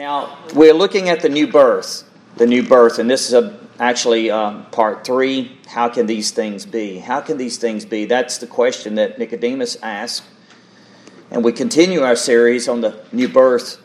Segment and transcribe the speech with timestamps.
[0.00, 4.30] Now, we're looking at the new birth, the new birth, and this is a, actually
[4.30, 5.58] um, part three.
[5.68, 7.00] How can these things be?
[7.00, 8.06] How can these things be?
[8.06, 10.22] That's the question that Nicodemus asked.
[11.30, 13.76] And we continue our series on the new birth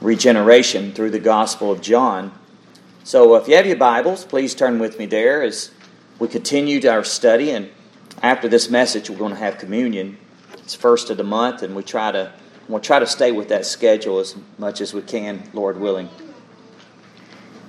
[0.00, 2.32] regeneration through the Gospel of John.
[3.04, 5.72] So, if you have your Bibles, please turn with me there as
[6.18, 7.50] we continue our study.
[7.50, 7.68] And
[8.22, 10.16] after this message, we're going to have communion.
[10.54, 12.32] It's first of the month, and we try to
[12.70, 16.08] We'll try to stay with that schedule as much as we can, Lord willing.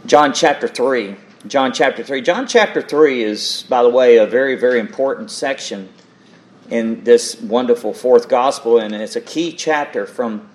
[0.06, 1.16] John chapter 3.
[1.48, 2.22] John chapter 3.
[2.22, 5.90] John chapter 3 is, by the way, a very, very important section
[6.70, 10.48] in this wonderful fourth gospel, and it's a key chapter from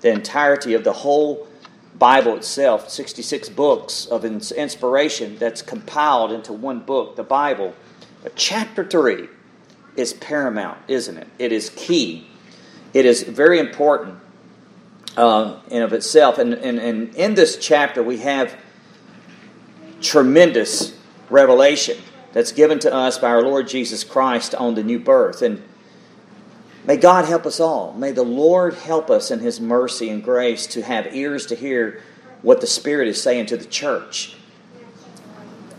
[0.00, 1.48] the entirety of the whole
[1.98, 7.74] Bible itself 66 books of inspiration that's compiled into one book, the Bible.
[8.22, 9.28] But chapter 3
[9.96, 11.28] is paramount, isn't it?
[11.38, 12.26] It is key
[12.94, 14.16] it is very important
[15.16, 16.38] uh, in of itself.
[16.38, 18.56] And, and, and in this chapter, we have
[20.00, 20.96] tremendous
[21.28, 21.98] revelation
[22.32, 25.42] that's given to us by our Lord Jesus Christ on the new birth.
[25.42, 25.62] And
[26.86, 27.92] may God help us all.
[27.94, 32.00] May the Lord help us in His mercy and grace to have ears to hear
[32.42, 34.36] what the Spirit is saying to the church.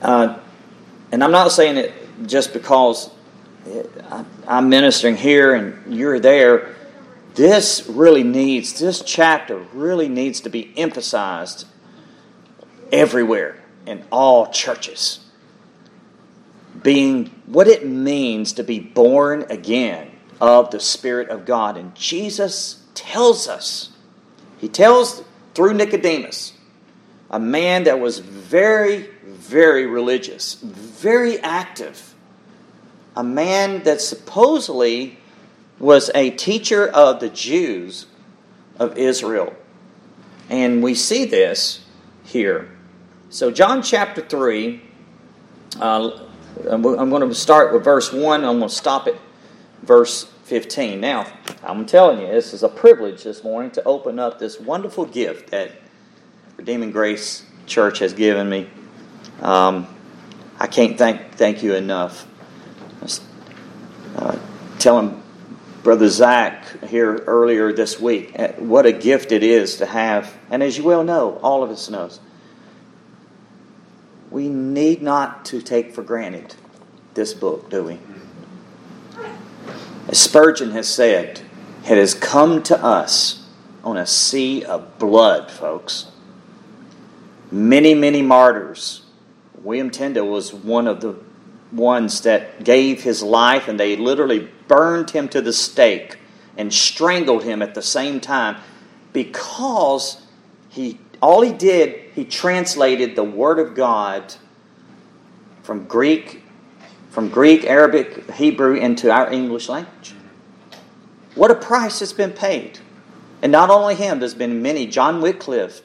[0.01, 0.37] Uh,
[1.11, 1.93] and I'm not saying it
[2.25, 3.09] just because
[4.47, 6.75] I'm ministering here and you're there
[7.35, 11.67] this really needs, this chapter really needs to be emphasized
[12.91, 15.19] everywhere in all churches.
[16.81, 21.77] Being what it means to be born again of the Spirit of God.
[21.77, 23.91] And Jesus tells us,
[24.57, 26.53] He tells through Nicodemus,
[27.31, 32.13] a man that was very, very religious, very active,
[33.15, 35.17] a man that supposedly
[35.79, 38.05] was a teacher of the Jews
[38.79, 39.53] of Israel.
[40.49, 41.85] And we see this
[42.23, 42.69] here.
[43.29, 44.81] So, John chapter 3,
[45.79, 46.19] uh,
[46.69, 48.43] I'm going to start with verse 1.
[48.45, 49.15] I'm going to stop at
[49.81, 51.01] verse 15.
[51.01, 51.25] Now,
[51.63, 55.49] I'm telling you, this is a privilege this morning to open up this wonderful gift
[55.49, 55.71] that
[56.57, 58.69] Redeeming Grace Church has given me.
[59.41, 59.87] Um,
[60.59, 62.27] I can't thank, thank you enough.
[64.15, 64.37] Uh,
[64.79, 65.21] telling
[65.85, 68.31] Brother Zach here earlier this week.
[68.35, 71.69] Uh, what a gift it is to have, and as you well know, all of
[71.69, 72.19] us knows,
[74.31, 76.55] we need not to take for granted
[77.13, 77.99] this book, do we?
[80.07, 81.41] As Spurgeon has said,
[81.83, 83.47] it has come to us
[83.83, 86.07] on a sea of blood, folks.
[87.51, 89.03] Many, many martyrs.
[89.61, 91.15] William Tyndale was one of the
[91.71, 96.17] ones that gave his life and they literally burned him to the stake
[96.57, 98.57] and strangled him at the same time
[99.13, 100.25] because
[100.69, 104.35] he all he did he translated the word of god
[105.63, 106.43] from greek
[107.09, 110.13] from greek arabic hebrew into our english language.
[111.35, 112.79] What a price has been paid.
[113.41, 114.87] And not only him there's been many.
[114.87, 115.81] John wycliffe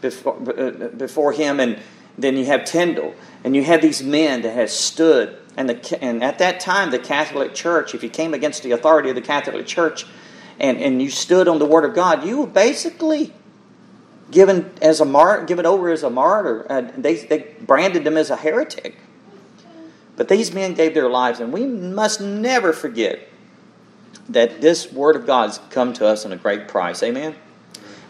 [0.00, 1.78] before, uh, before him and
[2.18, 6.22] then you have tyndale and you have these men that have stood and, the, and
[6.22, 9.66] at that time, the Catholic Church, if you came against the authority of the Catholic
[9.66, 10.06] Church
[10.58, 13.32] and, and you stood on the Word of God, you were basically
[14.30, 16.66] given as a given over as a martyr.
[16.70, 18.96] Uh, they, they branded them as a heretic.
[20.16, 23.28] But these men gave their lives, and we must never forget
[24.28, 27.02] that this Word of God has come to us in a great price.
[27.02, 27.34] Amen?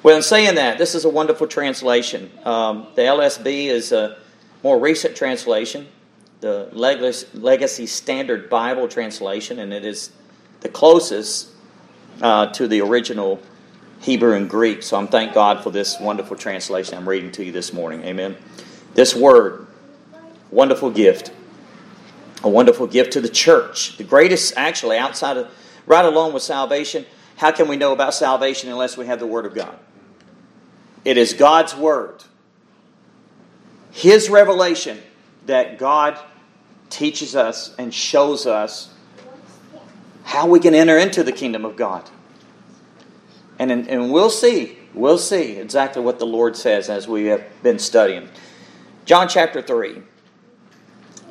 [0.03, 2.31] Well, in saying that, this is a wonderful translation.
[2.45, 4.17] Um, the LSB is a
[4.63, 5.87] more recent translation
[6.41, 10.11] the Legacy Standard Bible translation, and it is
[10.61, 11.51] the closest
[12.23, 13.41] uh, to the original
[14.01, 14.83] Hebrew and Greek.
[14.83, 18.03] So I'm thank God for this wonderful translation I'm reading to you this morning.
[18.05, 18.37] Amen.
[18.95, 19.67] This word,
[20.51, 21.31] wonderful gift,
[22.43, 23.99] a wonderful gift to the church.
[23.99, 25.51] The greatest, actually, outside of,
[25.87, 27.05] right along with salvation.
[27.37, 29.79] How can we know about salvation unless we have the Word of God?
[31.05, 32.25] It is God's Word,
[33.91, 34.99] His revelation
[35.47, 36.19] that God
[36.91, 38.93] teaches us and shows us
[40.25, 42.09] how we can enter into the kingdom of God.
[43.59, 47.79] And, and we'll see, we'll see exactly what the Lord says as we have been
[47.79, 48.29] studying.
[49.05, 50.03] John chapter 3,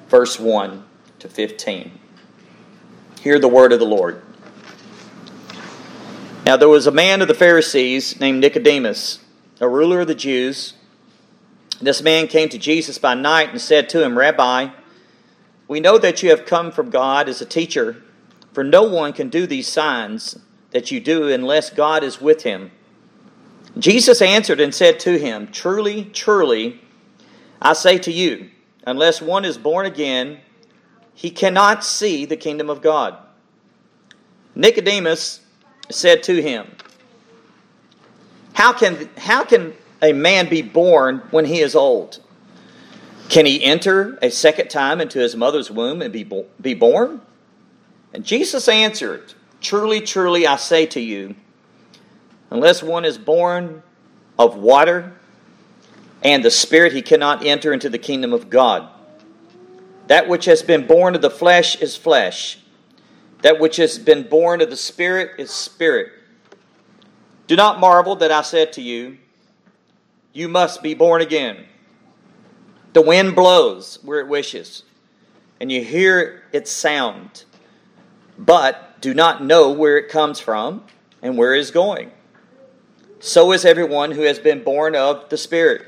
[0.09, 0.83] verse 1
[1.19, 1.91] to 15.
[3.21, 4.21] Hear the word of the Lord.
[6.45, 9.19] Now there was a man of the Pharisees named Nicodemus,
[9.59, 10.73] a ruler of the Jews.
[11.81, 14.69] This man came to Jesus by night and said to him, Rabbi,
[15.67, 18.03] we know that you have come from God as a teacher,
[18.53, 20.39] for no one can do these signs
[20.71, 22.71] that you do unless God is with him.
[23.77, 26.81] Jesus answered and said to him, Truly, truly,
[27.61, 28.49] I say to you,
[28.85, 30.39] unless one is born again,
[31.13, 33.17] he cannot see the kingdom of God.
[34.55, 35.41] Nicodemus
[35.89, 36.75] said to him,
[38.53, 42.19] How can, how can a man be born when he is old?
[43.29, 47.21] Can he enter a second time into his mother's womb and be, bo- be born?
[48.13, 51.35] And Jesus answered, Truly, truly, I say to you,
[52.49, 53.83] unless one is born
[54.37, 55.13] of water
[56.23, 58.89] and the Spirit, he cannot enter into the kingdom of God.
[60.07, 62.59] That which has been born of the flesh is flesh,
[63.41, 66.11] that which has been born of the Spirit is spirit.
[67.49, 69.17] Do not marvel that I said to you,
[70.33, 71.65] You must be born again.
[72.93, 74.83] The wind blows where it wishes,
[75.59, 77.45] and you hear its sound,
[78.37, 80.83] but do not know where it comes from
[81.23, 82.11] and where it is going.
[83.19, 85.87] So is everyone who has been born of the Spirit.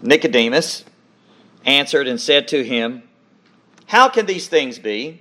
[0.00, 0.86] Nicodemus
[1.66, 3.02] answered and said to him,
[3.84, 5.20] How can these things be?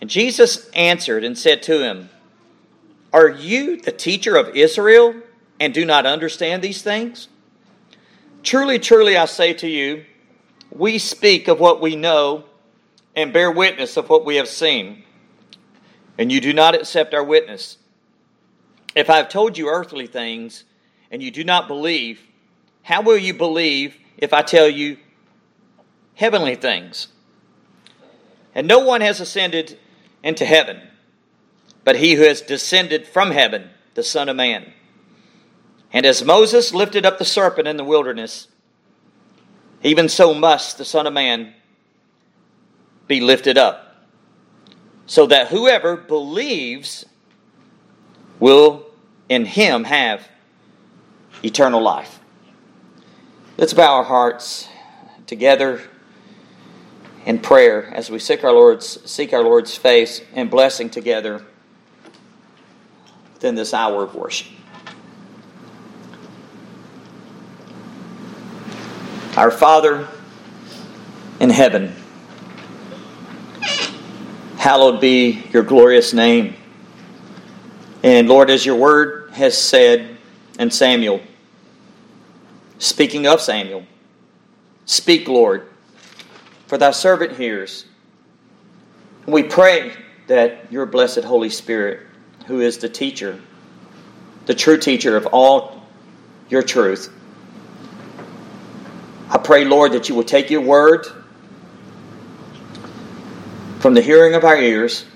[0.00, 2.09] And Jesus answered and said to him,
[3.12, 5.14] Are you the teacher of Israel
[5.58, 7.28] and do not understand these things?
[8.42, 10.04] Truly, truly, I say to you,
[10.70, 12.44] we speak of what we know
[13.16, 15.02] and bear witness of what we have seen,
[16.16, 17.76] and you do not accept our witness.
[18.94, 20.64] If I have told you earthly things
[21.10, 22.20] and you do not believe,
[22.82, 24.96] how will you believe if I tell you
[26.14, 27.08] heavenly things?
[28.54, 29.78] And no one has ascended
[30.22, 30.80] into heaven,
[31.84, 34.72] but he who has descended from heaven, the Son of Man.
[35.92, 38.48] And as Moses lifted up the serpent in the wilderness,
[39.82, 41.54] even so must the Son of Man
[43.08, 44.04] be lifted up,
[45.06, 47.06] so that whoever believes
[48.38, 48.86] will
[49.28, 50.28] in him have
[51.42, 52.20] eternal life.
[53.56, 54.68] Let's bow our hearts
[55.26, 55.80] together
[57.26, 61.44] in prayer as we seek our Lord's seek our Lord's face and blessing together
[63.40, 64.48] within this hour of worship.
[69.34, 70.06] Our Father
[71.40, 71.94] in heaven,
[74.58, 76.54] hallowed be your glorious name.
[78.02, 80.18] And Lord, as your word has said
[80.58, 81.22] in Samuel,
[82.78, 83.86] speaking of Samuel,
[84.84, 85.66] speak, Lord,
[86.66, 87.86] for thy servant hears.
[89.24, 89.94] We pray
[90.26, 92.06] that your blessed Holy Spirit,
[92.50, 93.40] who is the teacher,
[94.46, 95.84] the true teacher of all
[96.48, 97.08] your truth,
[99.30, 101.06] I pray, Lord, that you will take your word
[103.78, 105.06] from the hearing of our ears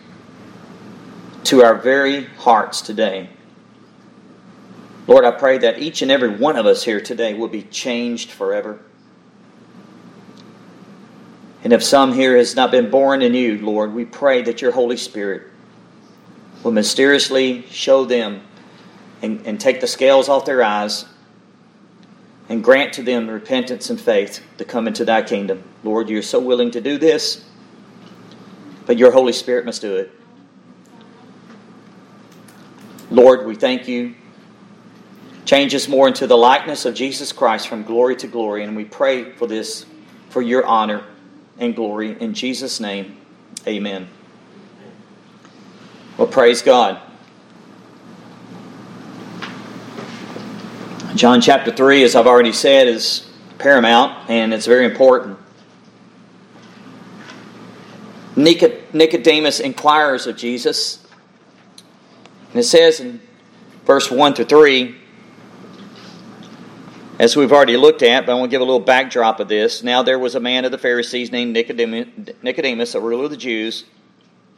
[1.45, 3.29] to our very hearts today.
[5.09, 8.31] Lord, I pray that each and every one of us here today will be changed
[8.31, 8.81] forever.
[11.65, 14.71] And if some here has not been born in you, Lord, we pray that your
[14.71, 15.51] Holy Spirit
[16.65, 18.41] will mysteriously show them
[19.23, 21.05] and, and take the scales off their eyes
[22.49, 25.63] and grant to them repentance and faith to come into thy kingdom.
[25.85, 27.45] Lord, you're so willing to do this,
[28.87, 30.11] but your Holy Spirit must do it.
[33.11, 34.15] Lord, we thank you.
[35.45, 38.85] Change us more into the likeness of Jesus Christ from glory to glory, and we
[38.85, 39.85] pray for this
[40.31, 41.05] for your honor
[41.59, 42.19] and glory.
[42.21, 43.19] In Jesus' name,
[43.67, 44.09] amen.
[46.17, 47.01] Well, praise God.
[51.17, 53.29] John chapter 3, as I've already said, is
[53.59, 55.39] paramount and it's very important.
[58.37, 61.05] Nicodemus inquires of Jesus.
[62.51, 63.21] And it says in
[63.85, 64.97] verse 1 to 3,
[67.19, 69.85] as we've already looked at, but I want to give a little backdrop of this.
[69.85, 73.85] Now there was a man of the Pharisees named Nicodemus, a ruler of the Jews.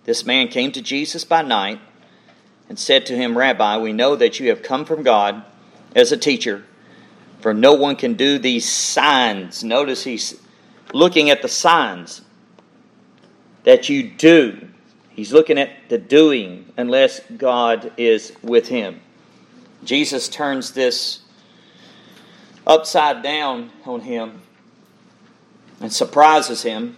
[0.07, 1.81] This man came to Jesus by night
[2.69, 5.45] and said to him, Rabbi, we know that you have come from God
[5.97, 6.65] as a teacher,
[7.41, 9.65] for no one can do these signs.
[9.65, 10.41] Notice he's
[10.95, 12.23] looking at the signs
[13.65, 14.69] that you do.
[15.11, 19.01] He's looking at the doing unless God is with him.
[19.85, 21.21] Jesus turns this
[22.65, 24.43] upside down on him
[25.81, 26.97] and surprises him.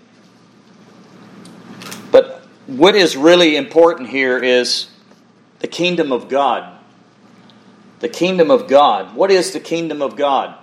[2.68, 4.88] What is really important here is
[5.60, 6.78] the kingdom of God.
[8.00, 9.16] The kingdom of God.
[9.16, 10.54] What is the kingdom of God?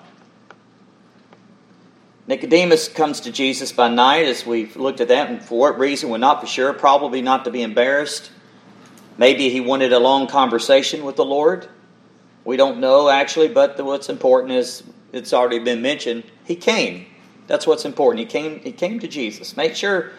[2.28, 6.12] Nicodemus comes to Jesus by night, as we've looked at that, and for what reason,
[6.12, 6.74] we're not for sure.
[6.74, 8.30] Probably not to be embarrassed.
[9.18, 11.68] Maybe he wanted a long conversation with the Lord.
[12.44, 16.24] We don't know actually, but what's important is it's already been mentioned.
[16.44, 17.08] He came.
[17.48, 18.20] That's what's important.
[18.20, 18.60] He came.
[18.60, 19.58] He came to Jesus.
[19.58, 20.12] Make sure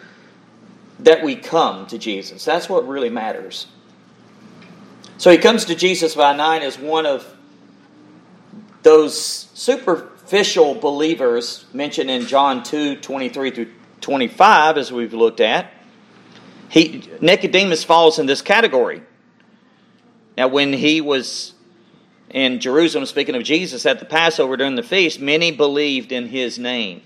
[0.99, 2.43] that we come to Jesus.
[2.43, 3.67] That's what really matters.
[5.17, 7.25] So he comes to Jesus by nine as one of
[8.83, 9.19] those
[9.53, 15.71] superficial believers mentioned in John 2 23 through 25, as we've looked at.
[16.69, 19.01] He, Nicodemus falls in this category.
[20.37, 21.53] Now, when he was
[22.29, 26.59] in Jerusalem, speaking of Jesus at the Passover during the feast, many believed in his
[26.59, 27.01] name.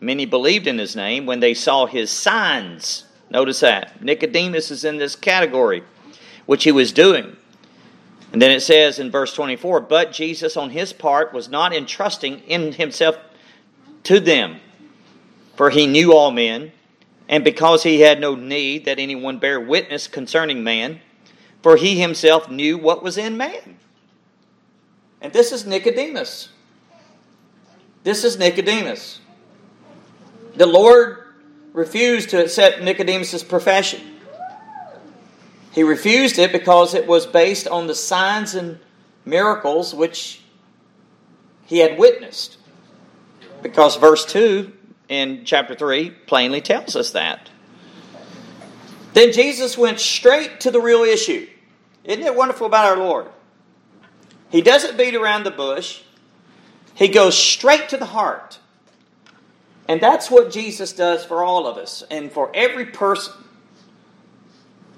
[0.00, 3.04] Many believed in his name when they saw his signs.
[3.32, 4.02] Notice that.
[4.02, 5.82] Nicodemus is in this category,
[6.44, 7.34] which he was doing.
[8.30, 12.40] And then it says in verse 24, But Jesus on his part was not entrusting
[12.40, 13.16] in himself
[14.04, 14.60] to them,
[15.56, 16.72] for he knew all men,
[17.26, 21.00] and because he had no need that anyone bear witness concerning man,
[21.62, 23.78] for he himself knew what was in man.
[25.22, 26.50] And this is Nicodemus.
[28.02, 29.20] This is Nicodemus.
[30.56, 31.21] The Lord
[31.72, 34.00] refused to accept Nicodemus' profession.
[35.72, 38.78] He refused it because it was based on the signs and
[39.24, 40.42] miracles which
[41.64, 42.58] he had witnessed.
[43.62, 44.72] Because verse 2
[45.08, 47.48] in chapter 3 plainly tells us that.
[49.14, 51.46] Then Jesus went straight to the real issue.
[52.04, 53.28] Isn't it wonderful about our Lord?
[54.50, 56.02] He doesn't beat around the bush,
[56.94, 58.58] he goes straight to the heart.
[59.92, 63.34] And that's what Jesus does for all of us and for every person,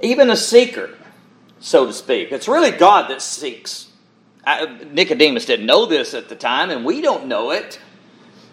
[0.01, 0.97] even a seeker,
[1.59, 2.31] so to speak.
[2.31, 3.89] It's really God that seeks.
[4.93, 7.81] Nicodemus didn't know this at the time, and we don't know it,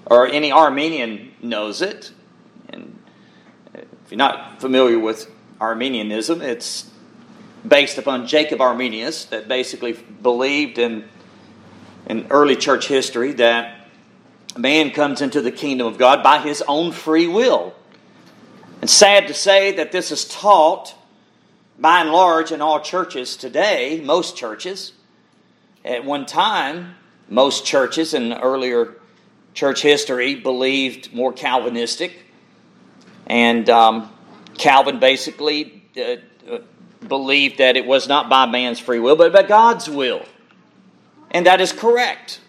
[0.07, 2.11] or any Arminian knows it.
[2.69, 2.97] And
[3.75, 5.29] if you're not familiar with
[5.59, 6.89] Arminianism, it's
[7.67, 11.07] based upon Jacob Arminius that basically believed in,
[12.07, 13.80] in early church history that
[14.57, 17.73] man comes into the kingdom of God by his own free will.
[18.81, 20.95] And sad to say that this is taught
[21.79, 24.93] by and large in all churches today, most churches.
[25.83, 26.95] At one time,
[27.29, 28.95] most churches in earlier
[29.53, 32.25] church history believed more Calvinistic.
[33.27, 34.11] And um,
[34.57, 36.17] Calvin basically uh,
[36.49, 36.59] uh
[37.07, 40.23] believed that it was not by man's free will, but by God's will.
[41.31, 42.39] And that is correct.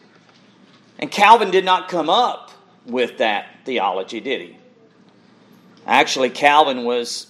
[1.03, 2.53] And Calvin did not come up
[2.87, 4.57] with that theology, did he?
[5.85, 7.27] Actually, Calvin was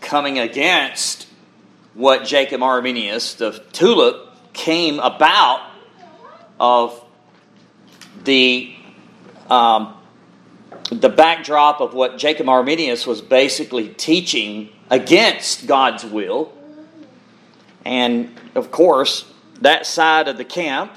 [0.00, 1.28] coming against
[1.94, 5.64] what Jacob Arminius, the tulip, came about
[6.58, 7.04] of
[8.24, 8.74] the
[9.48, 9.94] um,
[10.90, 16.52] the backdrop of what Jacob Arminius was basically teaching against God's will.
[17.84, 20.96] And of course, that side of the camp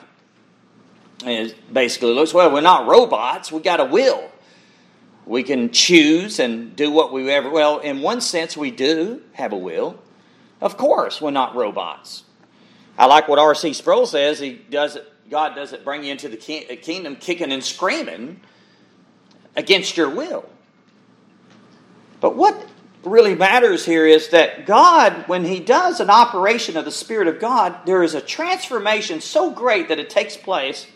[1.28, 4.30] is basically looks well, we're not robots, we got a will.
[5.26, 9.54] We can choose and do what we ever well, in one sense we do have
[9.54, 9.98] a will.
[10.60, 12.24] Of course, we're not robots.
[12.98, 13.74] I like what R.C.
[13.74, 18.42] Sproul says, he does it, God doesn't bring you into the kingdom kicking and screaming
[19.56, 20.48] against your will.
[22.20, 22.68] But what
[23.04, 27.40] really matters here is that God, when He does an operation of the Spirit of
[27.40, 30.88] God, there is a transformation so great that it takes place.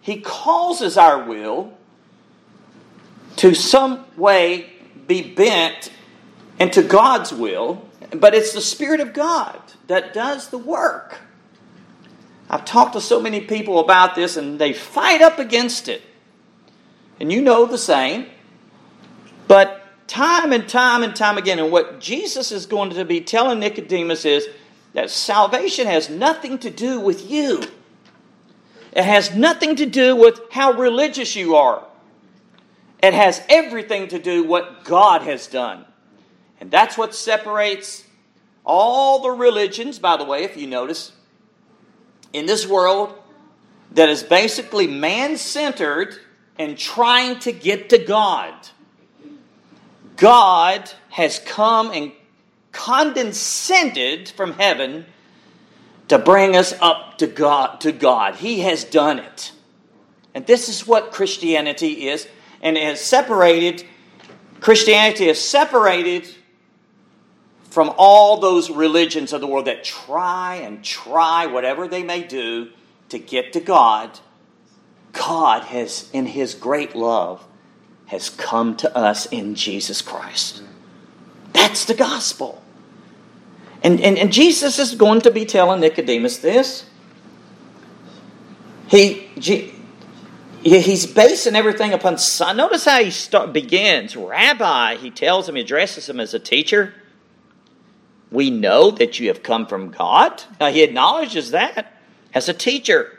[0.00, 1.72] He causes our will
[3.36, 4.72] to some way
[5.06, 5.90] be bent
[6.58, 11.18] into God's will, but it's the Spirit of God that does the work.
[12.48, 16.02] I've talked to so many people about this and they fight up against it.
[17.20, 18.26] And you know the same.
[19.46, 23.60] But time and time and time again, and what Jesus is going to be telling
[23.60, 24.48] Nicodemus is
[24.94, 27.62] that salvation has nothing to do with you.
[28.92, 31.84] It has nothing to do with how religious you are.
[33.02, 35.84] It has everything to do what God has done.
[36.60, 38.04] And that's what separates
[38.64, 41.12] all the religions, by the way, if you notice,
[42.32, 43.14] in this world
[43.92, 46.16] that is basically man centered
[46.58, 48.54] and trying to get to God.
[50.16, 52.12] God has come and
[52.72, 55.06] condescended from heaven
[56.10, 58.36] to bring us up to God to God.
[58.36, 59.52] He has done it.
[60.34, 62.28] And this is what Christianity is
[62.62, 63.84] and it has separated
[64.60, 66.28] Christianity is separated
[67.70, 72.68] from all those religions of the world that try and try whatever they may do
[73.08, 74.18] to get to God
[75.12, 77.44] God has, in His great love,
[78.06, 80.62] has come to us in Jesus Christ.
[81.52, 82.62] That's the gospel.
[83.82, 86.84] And, and, and Jesus is going to be telling Nicodemus this.
[88.88, 89.28] He,
[90.62, 92.56] he's basing everything upon son.
[92.56, 94.16] Notice how he start, begins.
[94.16, 96.94] Rabbi, he tells him, he addresses him as a teacher.
[98.30, 100.42] We know that you have come from God.
[100.60, 101.96] Now, he acknowledges that
[102.34, 103.16] as a teacher.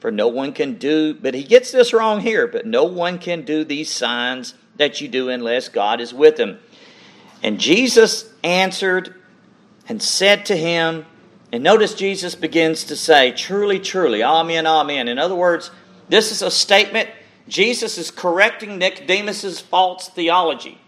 [0.00, 3.42] For no one can do, but he gets this wrong here, but no one can
[3.42, 6.58] do these signs that you do unless God is with him.
[7.42, 9.19] And Jesus answered
[9.90, 11.04] and said to him,
[11.50, 15.08] and notice Jesus begins to say, Truly, truly, Amen, Amen.
[15.08, 15.72] In other words,
[16.08, 17.08] this is a statement.
[17.48, 20.78] Jesus is correcting Nicodemus's false theology.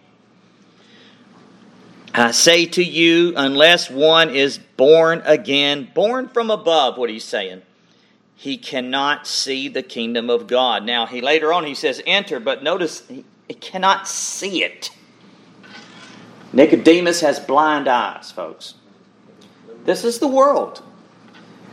[2.15, 7.63] I say to you, unless one is born again, born from above, what he's saying,
[8.37, 10.85] he cannot see the kingdom of God.
[10.85, 14.91] Now, he later on he says enter, but notice he, he cannot see it.
[16.53, 18.75] Nicodemus has blind eyes, folks.
[19.85, 20.83] This is the world.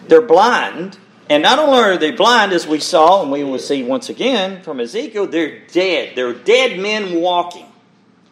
[0.07, 0.97] They're blind
[1.29, 4.63] and not only are they blind, as we saw, and we will see once again
[4.63, 6.15] from Ezekiel, they're dead.
[6.15, 7.67] They're dead men walking.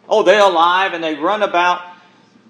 [0.08, 1.80] Oh, they're alive and they run about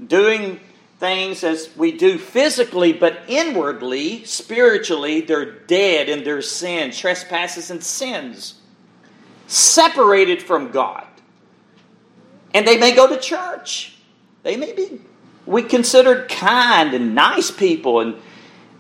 [0.05, 0.61] doing
[0.99, 7.85] things as we do physically, but inwardly, spiritually, they're dead in their sin, trespasses, and
[7.85, 8.55] sins,
[9.49, 11.07] separated from God.
[12.55, 13.99] And they may go to church.
[14.45, 15.03] They may be
[15.49, 18.17] we considered kind and nice people and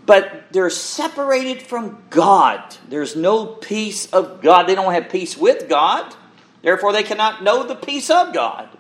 [0.05, 2.77] but they're separated from God.
[2.89, 4.67] There's no peace of God.
[4.67, 6.15] They don't have peace with God.
[6.63, 8.71] Therefore, they cannot know the peace of God.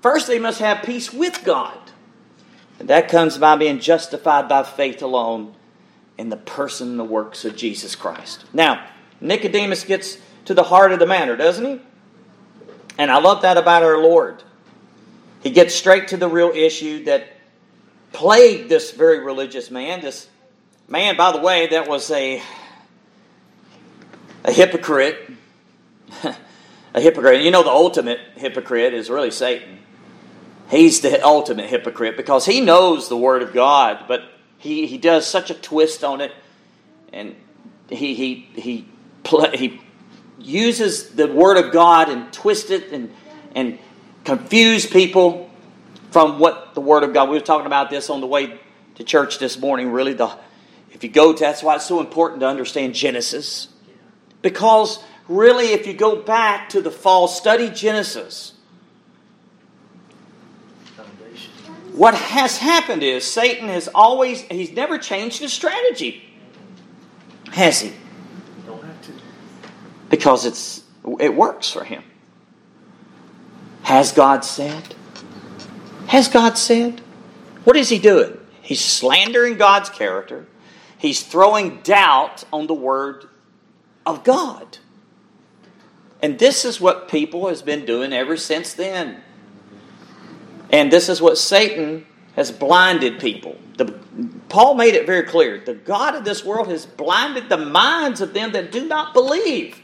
[0.00, 1.78] First, they must have peace with God.
[2.80, 5.54] And that comes by being justified by faith alone
[6.18, 8.44] in the person and the works of Jesus Christ.
[8.52, 8.84] Now,
[9.20, 11.80] Nicodemus gets to the heart of the matter, doesn't he?
[12.98, 14.42] And I love that about our Lord.
[15.42, 17.28] He gets straight to the real issue that
[18.12, 20.28] plagued this very religious man, this
[20.92, 22.42] Man, by the way, that was a
[24.44, 25.30] a hypocrite.
[26.94, 27.42] a hypocrite.
[27.42, 29.78] You know, the ultimate hypocrite is really Satan.
[30.70, 34.22] He's the ultimate hypocrite because he knows the Word of God, but
[34.58, 36.32] he, he does such a twist on it,
[37.10, 37.34] and
[37.88, 38.86] he he he
[39.54, 39.80] he
[40.38, 43.14] uses the Word of God and twists it and
[43.54, 43.78] and
[44.24, 45.50] confuse people
[46.10, 47.28] from what the Word of God.
[47.28, 48.58] We were talking about this on the way
[48.96, 49.90] to church this morning.
[49.90, 50.36] Really, the
[50.92, 53.68] if you go to, that's why it's so important to understand Genesis.
[54.42, 58.52] Because really, if you go back to the fall, study Genesis.
[61.94, 66.24] What has happened is Satan has always, he's never changed his strategy.
[67.50, 67.92] Has he?
[68.66, 69.12] Don't have to.
[70.08, 70.82] Because it's,
[71.20, 72.02] it works for him.
[73.82, 74.94] Has God said?
[76.06, 77.00] Has God said?
[77.64, 78.38] What is he doing?
[78.60, 80.46] He's slandering God's character.
[80.98, 83.28] He's throwing doubt on the Word
[84.06, 84.78] of God.
[86.20, 89.20] And this is what people has been doing ever since then.
[90.70, 93.58] And this is what Satan has blinded people.
[93.76, 93.92] The,
[94.48, 95.58] Paul made it very clear.
[95.58, 99.80] The God of this world has blinded the minds of them that do not believe.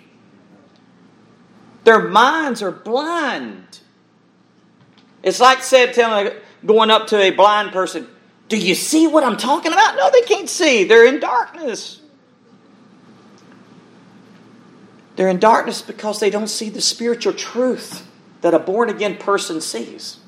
[1.85, 3.81] Their minds are blind.
[5.23, 6.33] It's like said telling
[6.65, 8.07] going up to a blind person,
[8.49, 9.97] do you see what I'm talking about?
[9.97, 10.85] No, they can't see.
[10.85, 12.01] They're in darkness.
[15.17, 18.07] They're in darkness because they don't see the spiritual truth
[18.41, 20.19] that a born again person sees.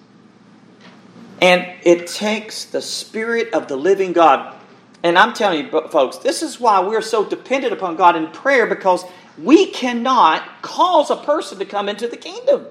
[1.40, 4.54] And it takes the Spirit of the living God.
[5.02, 8.66] And I'm telling you, folks, this is why we're so dependent upon God in prayer
[8.66, 9.04] because
[9.38, 12.66] we cannot cause a person to come into the kingdom.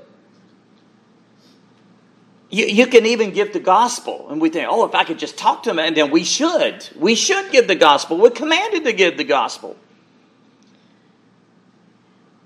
[2.49, 5.37] You, you can even give the gospel, and we think, oh, if I could just
[5.37, 6.87] talk to him, and then we should.
[6.95, 8.17] We should give the gospel.
[8.17, 9.75] We're commanded to give the gospel.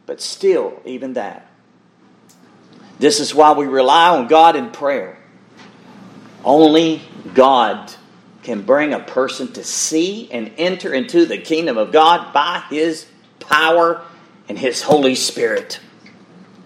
[0.06, 1.48] But still, even that.
[3.00, 5.18] This is why we rely on God in prayer.
[6.44, 7.02] Only
[7.34, 7.94] God
[8.44, 13.08] can bring a person to see and enter into the kingdom of God by His
[13.40, 14.02] power
[14.50, 15.80] and His Holy Spirit.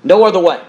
[0.03, 0.61] No other way.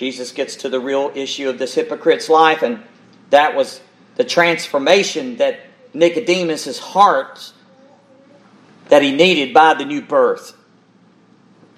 [0.00, 2.82] Jesus gets to the real issue of this hypocrite's life, and
[3.28, 3.82] that was
[4.16, 5.60] the transformation that
[5.92, 7.52] Nicodemus' heart
[8.88, 10.56] that he needed by the new birth.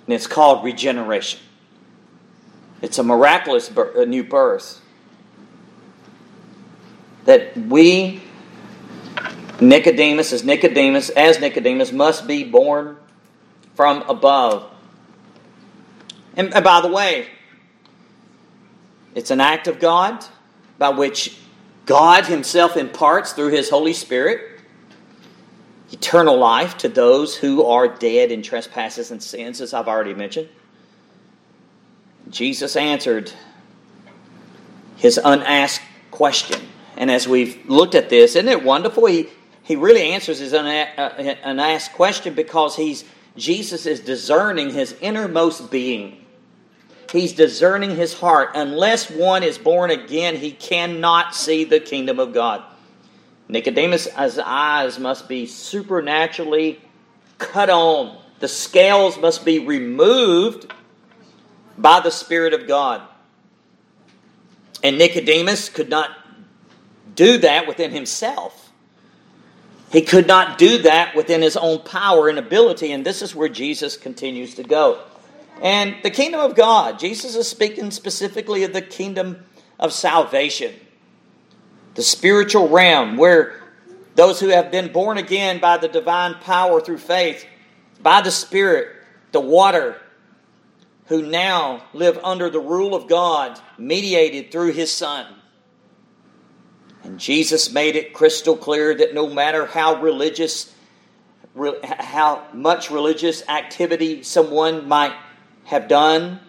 [0.07, 1.41] And it's called regeneration.
[2.81, 4.81] It's a miraculous birth, a new birth.
[7.25, 8.23] That we,
[9.61, 12.99] Nicodemus, as Nicodemus, as Nicodemus, must be born
[13.75, 14.71] from above.
[16.37, 17.27] And, and by the way,
[19.15, 20.25] it's an act of God
[20.79, 21.37] by which
[21.87, 24.49] God Himself imparts through His Holy Spirit.
[25.91, 30.49] eternal life to those who are dead in trespasses and sins, as I've already mentioned.
[32.31, 33.31] Jesus answered
[34.97, 36.61] his unasked question.
[36.97, 39.07] And as we've looked at this, isn't it wonderful?
[39.07, 39.29] He,
[39.63, 43.05] he really answers his uh, unasked question because he's
[43.37, 46.22] Jesus is discerning his innermost being.
[47.11, 48.51] He's discerning his heart.
[48.55, 52.63] Unless one is born again, he cannot see the kingdom of God.
[53.49, 56.81] Nicodemus' eyes must be supernaturally
[57.39, 58.19] cut on.
[58.39, 60.73] The scales must be removed
[61.77, 63.03] by the Spirit of God.
[64.83, 66.11] And Nicodemus could not
[67.15, 68.73] do that within himself.
[69.93, 73.51] He could not do that within his own power and ability, and this is where
[73.51, 75.03] Jesus continues to go.
[75.63, 79.47] And the kingdom of God, Jesus is speaking specifically of the kingdom
[79.79, 80.75] of salvation
[81.95, 83.61] the spiritual realm, where
[84.15, 87.47] those who have been born again by the divine power through faith,
[88.03, 88.89] by the Spirit,
[89.33, 90.01] the water,
[91.07, 95.27] who now live under the rule of God, mediated through His Son.
[97.03, 100.73] And Jesus made it crystal clear that no matter how religious,
[101.83, 105.15] how much religious activity someone might
[105.65, 106.41] have done,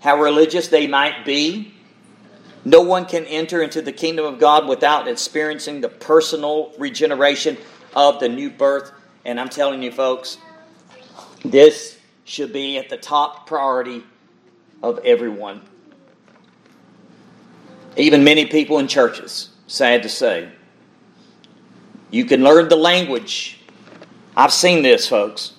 [0.00, 1.74] how religious they might be,
[2.64, 7.58] no one can enter into the kingdom of God without experiencing the personal regeneration
[7.94, 8.90] of the new birth.
[9.24, 10.38] And I'm telling you, folks,
[11.44, 14.02] this should be at the top priority
[14.82, 15.60] of everyone.
[17.96, 20.48] Even many people in churches, sad to say.
[22.10, 23.58] You can learn the language.
[24.36, 25.53] I've seen this, folks.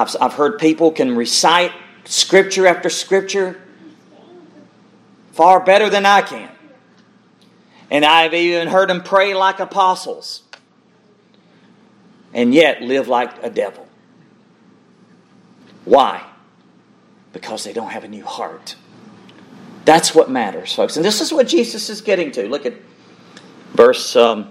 [0.00, 1.72] I've, I've heard people can recite
[2.04, 3.60] scripture after scripture
[5.32, 6.48] far better than I can.
[7.90, 10.42] And I've even heard them pray like apostles
[12.32, 13.86] and yet live like a devil.
[15.84, 16.24] Why?
[17.34, 18.76] Because they don't have a new heart.
[19.84, 20.96] That's what matters, folks.
[20.96, 22.48] And this is what Jesus is getting to.
[22.48, 22.72] Look at
[23.74, 24.50] verse um,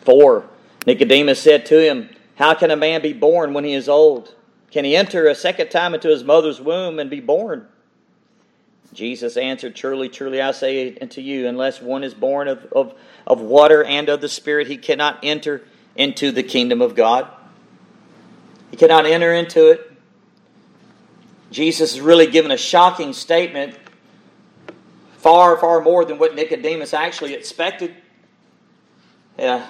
[0.00, 0.44] 4.
[0.84, 4.34] Nicodemus said to him, How can a man be born when he is old?
[4.70, 7.66] Can he enter a second time into his mother's womb and be born?
[8.92, 12.94] Jesus answered, Truly, truly, I say unto you, unless one is born of, of,
[13.26, 15.62] of water and of the Spirit, he cannot enter
[15.96, 17.28] into the kingdom of God.
[18.70, 19.92] He cannot enter into it.
[21.50, 23.74] Jesus is really given a shocking statement,
[25.16, 27.94] far, far more than what Nicodemus actually expected.
[29.38, 29.66] Yeah.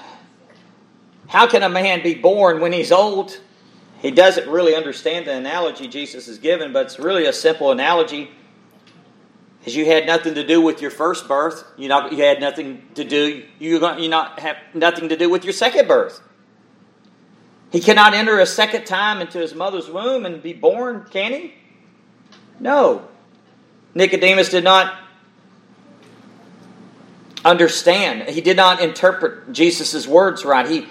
[1.28, 3.38] How can a man be born when he's old?
[4.00, 8.30] He doesn't really understand the analogy Jesus is given, but it's really a simple analogy
[9.64, 11.64] is you had nothing to do with your first birth.
[11.76, 13.44] You not you had nothing to do.
[13.58, 16.20] You you not have nothing to do with your second birth.
[17.70, 21.54] He cannot enter a second time into his mother's womb and be born, can he?
[22.58, 23.06] No.
[23.94, 24.98] Nicodemus did not
[27.44, 28.28] understand.
[28.30, 30.66] He did not interpret Jesus' words right.
[30.66, 30.86] He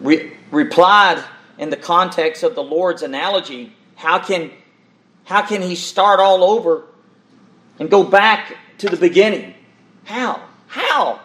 [0.00, 1.22] re- replied
[1.58, 3.72] in the context of the Lord's analogy.
[3.94, 4.50] How can,
[5.24, 6.84] how can he start all over
[7.78, 9.54] and go back to the beginning.
[10.04, 10.42] How?
[10.68, 11.20] How?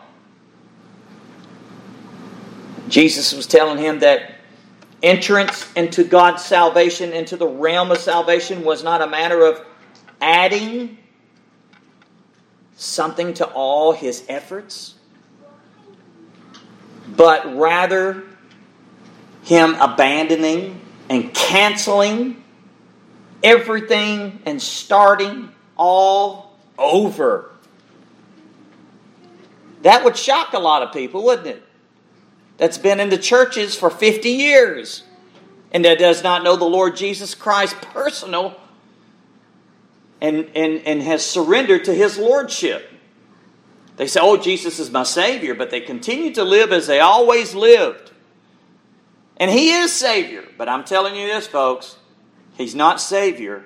[2.87, 4.35] Jesus was telling him that
[5.01, 9.63] entrance into God's salvation, into the realm of salvation, was not a matter of
[10.19, 10.97] adding
[12.75, 14.95] something to all his efforts,
[17.07, 18.23] but rather
[19.43, 22.43] him abandoning and canceling
[23.43, 27.51] everything and starting all over.
[29.81, 31.63] That would shock a lot of people, wouldn't it?
[32.57, 35.03] That's been in the churches for 50 years
[35.71, 38.59] and that does not know the Lord Jesus Christ personal
[40.19, 42.91] and, and, and has surrendered to his lordship.
[43.97, 47.55] They say, Oh, Jesus is my Savior, but they continue to live as they always
[47.55, 48.10] lived.
[49.41, 50.45] And He is Savior.
[50.57, 51.97] But I'm telling you this, folks,
[52.55, 53.65] He's not Savior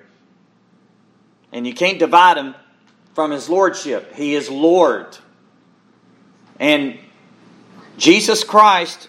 [1.56, 2.54] and you can't divide him
[3.14, 4.14] from his lordship.
[4.14, 5.18] He is Lord.
[6.60, 7.00] And
[7.98, 9.08] Jesus Christ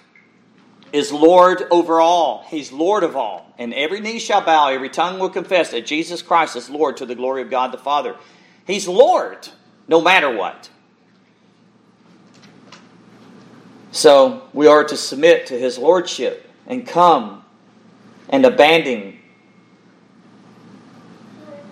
[0.93, 2.45] is Lord over all.
[2.49, 3.53] He's Lord of all.
[3.59, 7.07] And every knee shall bow, every tongue will confess that Jesus Christ is Lord to
[7.07, 8.15] the glory of God the Father.
[8.65, 9.49] He's Lord
[9.89, 10.71] no matter what.
[13.91, 17.45] So we are to submit to his lordship and come
[18.29, 19.19] and abandon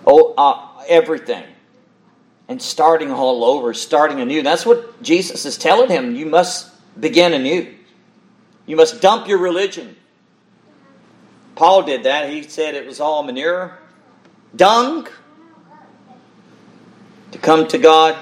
[0.07, 1.45] oh, uh, everything
[2.49, 4.43] and starting all over, starting anew.
[4.43, 6.15] That's what Jesus is telling him.
[6.15, 7.75] You must begin anew.
[8.67, 9.97] You must dump your religion.
[11.55, 12.31] Paul did that.
[12.31, 13.79] He said it was all manure,
[14.55, 15.09] dung.
[17.33, 18.17] To come to God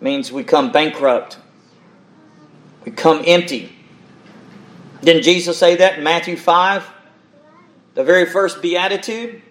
[0.00, 1.38] means we come bankrupt.
[2.84, 3.75] We come empty.
[5.02, 6.90] Didn't Jesus say that in Matthew 5?
[7.94, 9.42] The very first beatitude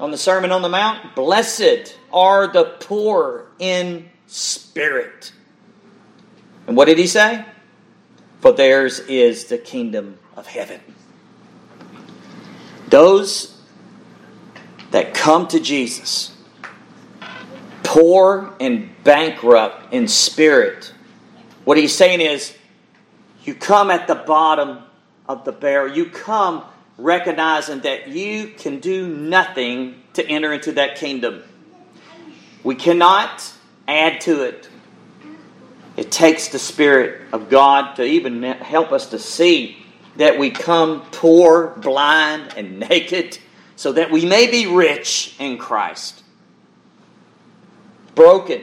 [0.00, 1.14] on the Sermon on the Mount?
[1.14, 5.32] Blessed are the poor in spirit.
[6.66, 7.44] And what did he say?
[8.40, 10.80] For theirs is the kingdom of heaven.
[12.88, 13.60] Those
[14.90, 16.34] that come to Jesus,
[17.82, 20.92] poor and bankrupt in spirit,
[21.64, 22.56] what he's saying is,
[23.46, 24.78] you come at the bottom
[25.28, 25.94] of the barrel.
[25.94, 26.64] You come
[26.98, 31.42] recognizing that you can do nothing to enter into that kingdom.
[32.64, 33.52] We cannot
[33.86, 34.68] add to it.
[35.96, 39.78] It takes the Spirit of God to even help us to see
[40.16, 43.38] that we come poor, blind, and naked,
[43.76, 46.22] so that we may be rich in Christ.
[48.14, 48.62] Broken.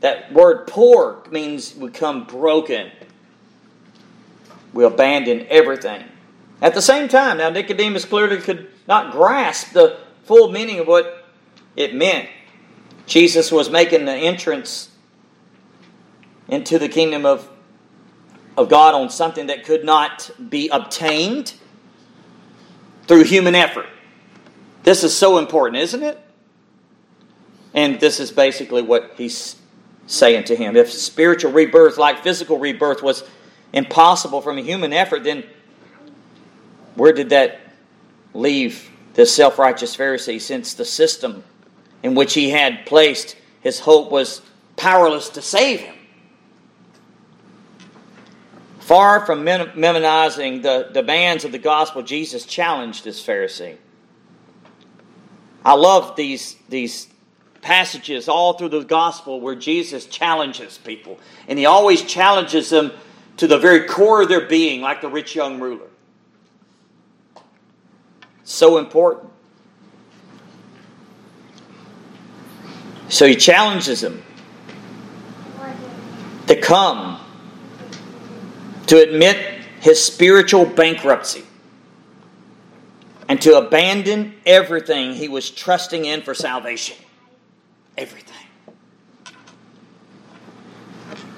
[0.00, 2.90] That word poor means we come broken.
[4.72, 6.04] We abandon everything.
[6.60, 11.26] At the same time, now Nicodemus clearly could not grasp the full meaning of what
[11.76, 12.28] it meant.
[13.06, 14.90] Jesus was making the entrance
[16.48, 17.48] into the kingdom of,
[18.56, 21.54] of God on something that could not be obtained
[23.06, 23.86] through human effort.
[24.82, 26.20] This is so important, isn't it?
[27.74, 29.56] And this is basically what he's
[30.06, 30.76] saying to him.
[30.76, 33.24] If spiritual rebirth, like physical rebirth, was
[33.72, 35.44] impossible from a human effort, then
[36.94, 37.60] where did that
[38.34, 41.44] leave the self righteous Pharisee since the system
[42.02, 44.42] in which he had placed his hope was
[44.76, 45.94] powerless to save him?
[48.80, 53.76] Far from minimizing the demands of the gospel, Jesus challenged this Pharisee.
[55.62, 57.06] I love these, these
[57.60, 61.18] passages all through the gospel where Jesus challenges people.
[61.48, 62.92] And he always challenges them
[63.38, 65.86] to the very core of their being, like the rich young ruler.
[68.44, 69.30] So important.
[73.08, 74.22] So he challenges them
[76.46, 77.20] to come
[78.86, 79.36] to admit
[79.80, 81.44] his spiritual bankruptcy
[83.28, 86.96] and to abandon everything he was trusting in for salvation.
[87.96, 88.34] Everything.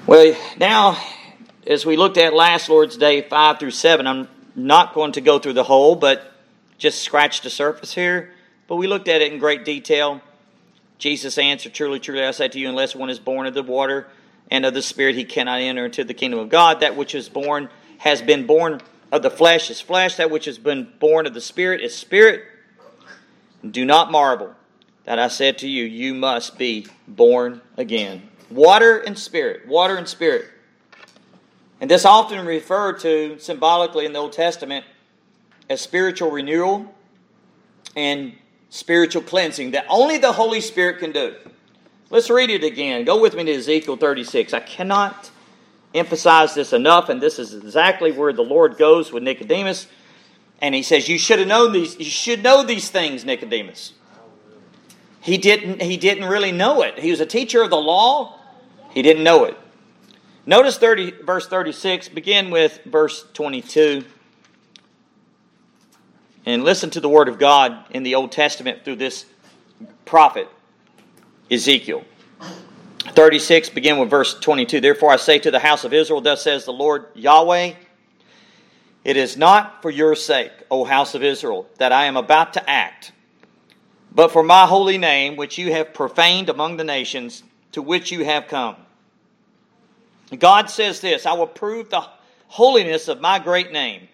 [0.07, 0.97] Well, now,
[1.67, 5.39] as we looked at last Lord's Day 5 through 7, I'm not going to go
[5.39, 6.31] through the whole, but
[6.77, 8.31] just scratch the surface here.
[8.67, 10.21] But we looked at it in great detail.
[10.97, 14.07] Jesus answered, Truly, truly, I say to you, unless one is born of the water
[14.49, 16.79] and of the Spirit, he cannot enter into the kingdom of God.
[16.79, 17.69] That which is born
[17.99, 21.41] has been born of the flesh is flesh, that which has been born of the
[21.41, 22.43] Spirit is spirit.
[23.69, 24.55] Do not marvel
[25.03, 28.29] that I said to you, You must be born again.
[28.49, 30.45] Water and spirit, water and spirit.
[31.81, 34.85] And this often referred to symbolically in the Old Testament
[35.67, 36.93] as spiritual renewal
[37.95, 38.33] and
[38.69, 41.35] spiritual cleansing that only the Holy Spirit can do.
[42.11, 43.03] Let's read it again.
[43.03, 44.53] Go with me to Ezekiel 36.
[44.53, 45.31] I cannot
[45.95, 49.87] emphasize this enough, and this is exactly where the Lord goes with Nicodemus.
[50.61, 53.93] And he says, You should have known these, you should know these things, Nicodemus.
[55.21, 56.99] He didn't, he didn't really know it.
[56.99, 58.37] He was a teacher of the law,
[58.91, 59.57] he didn't know it.
[60.45, 64.03] Notice 30, verse 36, begin with verse 22.
[66.47, 69.27] And listen to the word of God in the Old Testament through this
[70.03, 70.47] prophet.
[71.51, 72.03] Ezekiel.
[73.09, 74.81] 36, begin with verse 22.
[74.81, 77.73] Therefore I say to the house of Israel, Thus says the Lord Yahweh,
[79.03, 82.67] It is not for your sake, O house of Israel, that I am about to
[82.67, 83.11] act,
[84.11, 88.25] but for my holy name, which you have profaned among the nations to which you
[88.25, 88.75] have come.
[90.37, 92.07] God says this I will prove the
[92.47, 94.07] holiness of my great name,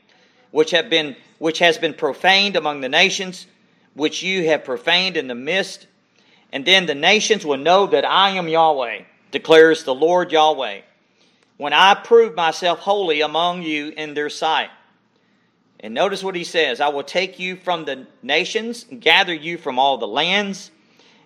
[0.51, 3.47] which, have been, which has been profaned among the nations,
[3.93, 5.87] which you have profaned in the midst
[6.51, 9.01] and then the nations will know that I am Yahweh,
[9.31, 10.81] declares the Lord Yahweh,
[11.57, 14.69] when I prove myself holy among you in their sight.
[15.79, 19.77] And notice what he says I will take you from the nations, gather you from
[19.77, 20.71] all the lands,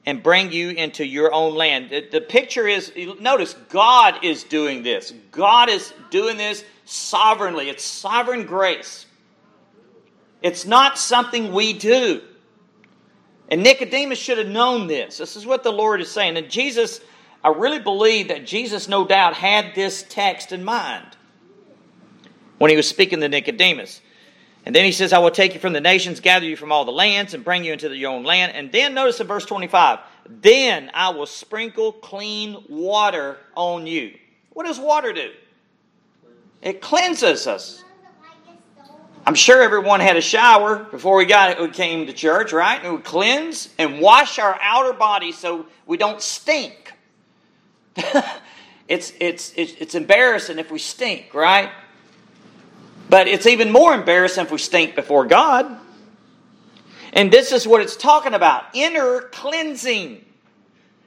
[0.06, 1.90] and bring you into your own land.
[1.92, 5.14] The, the picture is notice, God is doing this.
[5.32, 7.70] God is doing this sovereignly.
[7.70, 9.06] It's sovereign grace.
[10.42, 12.22] It's not something we do.
[13.50, 15.18] And Nicodemus should have known this.
[15.18, 16.38] This is what the Lord is saying.
[16.38, 17.02] And Jesus,
[17.44, 21.06] I really believe that Jesus, no doubt, had this text in mind.
[22.58, 24.02] when he was speaking to Nicodemus.
[24.66, 26.86] And then he says, I will take you from the nations, gather you from all
[26.86, 28.54] the lands, and bring you into your own land.
[28.54, 34.18] And then notice in verse 25, then I will sprinkle clean water on you.
[34.52, 35.32] What does water do?
[36.62, 37.84] It cleanses us.
[39.26, 42.84] I'm sure everyone had a shower before we got we came to church, right?
[42.84, 46.94] And we cleanse and wash our outer body so we don't stink.
[47.96, 51.72] it's, it's, it's, it's embarrassing if we stink, right?
[53.12, 55.78] But it's even more embarrassing if we stink before God.
[57.12, 60.24] And this is what it's talking about inner cleansing.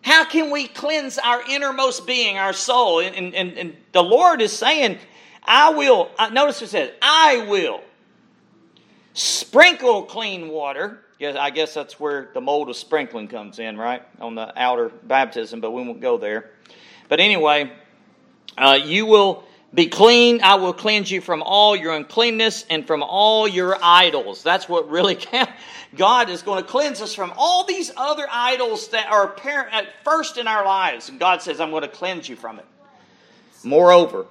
[0.02, 3.00] How can we cleanse our innermost being, our soul?
[3.00, 4.98] And, and, and the Lord is saying,
[5.42, 7.80] I will, uh, notice it says, I will
[9.14, 11.00] sprinkle clean water.
[11.22, 14.02] I guess that's where the mold of sprinkling comes in, right?
[14.20, 16.50] On the outer baptism, but we won't go there.
[17.08, 17.72] But anyway,
[18.58, 20.40] uh, you will be clean.
[20.42, 24.42] I will cleanse you from all your uncleanness and from all your idols.
[24.42, 25.52] That's what really counts.
[25.96, 29.86] God is going to cleanse us from all these other idols that are apparent at
[30.04, 31.08] first in our lives.
[31.08, 32.66] And God says, I'm going to cleanse you from it.
[33.62, 34.26] Moreover,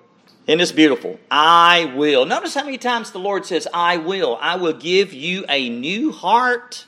[0.47, 1.19] and it's beautiful?
[1.31, 2.25] I will.
[2.25, 4.37] Notice how many times the Lord says, I will.
[4.41, 6.85] I will give you a new heart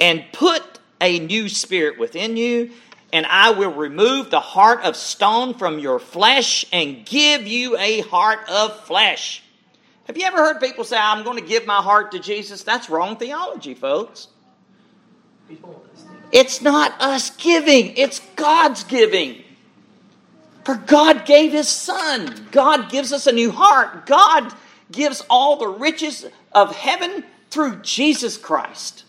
[0.00, 0.62] and put
[1.00, 2.70] a new spirit within you
[3.12, 8.00] and I will remove the heart of stone from your flesh and give you a
[8.02, 9.42] heart of flesh.
[10.06, 12.62] Have you ever heard people say, I'm going to give my heart to Jesus?
[12.62, 14.28] That's wrong theology, folks.
[16.32, 19.44] It's not us giving, it's God's giving.
[20.64, 22.46] For God gave His Son.
[22.50, 24.04] God gives us a new heart.
[24.04, 24.52] God
[24.92, 29.04] gives all the riches of heaven through Jesus Christ.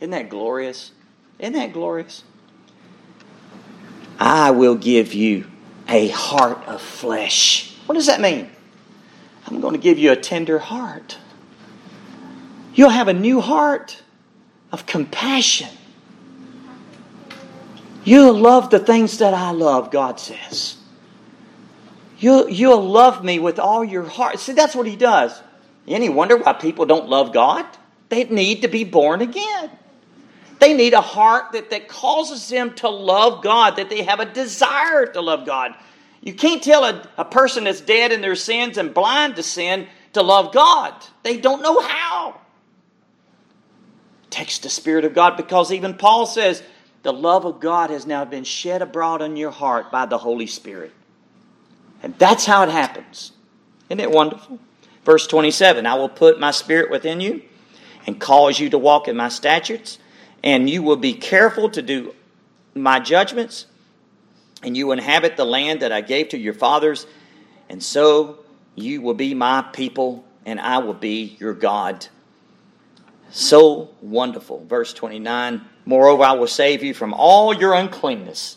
[0.00, 0.90] Isn't that glorious?
[1.38, 2.24] Isn't that glorious?
[4.18, 5.46] I will give you
[5.88, 7.74] a heart of flesh.
[7.86, 8.50] What does that mean?
[9.46, 11.18] I'm going to give you a tender heart.
[12.74, 14.02] You'll have a new heart
[14.72, 15.68] of compassion.
[18.04, 20.76] You'll love the things that I love, God says.
[22.18, 24.38] You'll, you'll love me with all your heart.
[24.38, 25.40] See, that's what He does.
[25.86, 27.66] Any wonder why people don't love God?
[28.08, 29.70] They need to be born again.
[30.58, 34.24] They need a heart that, that causes them to love God, that they have a
[34.24, 35.74] desire to love God.
[36.22, 39.86] You can't tell a, a person that's dead in their sins and blind to sin
[40.14, 40.94] to love God.
[41.22, 42.40] They don't know how.
[44.24, 46.62] It takes the Spirit of God because even Paul says,
[47.02, 50.48] the love of God has now been shed abroad in your heart by the Holy
[50.48, 50.92] Spirit.
[52.02, 53.30] And that's how it happens.
[53.88, 54.58] Isn't it wonderful?
[55.04, 57.42] Verse 27 I will put my spirit within you
[58.06, 59.98] and cause you to walk in my statutes
[60.46, 62.14] and you will be careful to do
[62.72, 63.66] my judgments,
[64.62, 67.04] and you inhabit the land that I gave to your fathers,
[67.68, 68.38] and so
[68.76, 72.06] you will be my people, and I will be your God.
[73.30, 74.64] So wonderful.
[74.66, 78.56] Verse 29 Moreover, I will save you from all your uncleanness.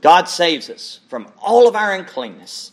[0.00, 2.72] God saves us from all of our uncleanness.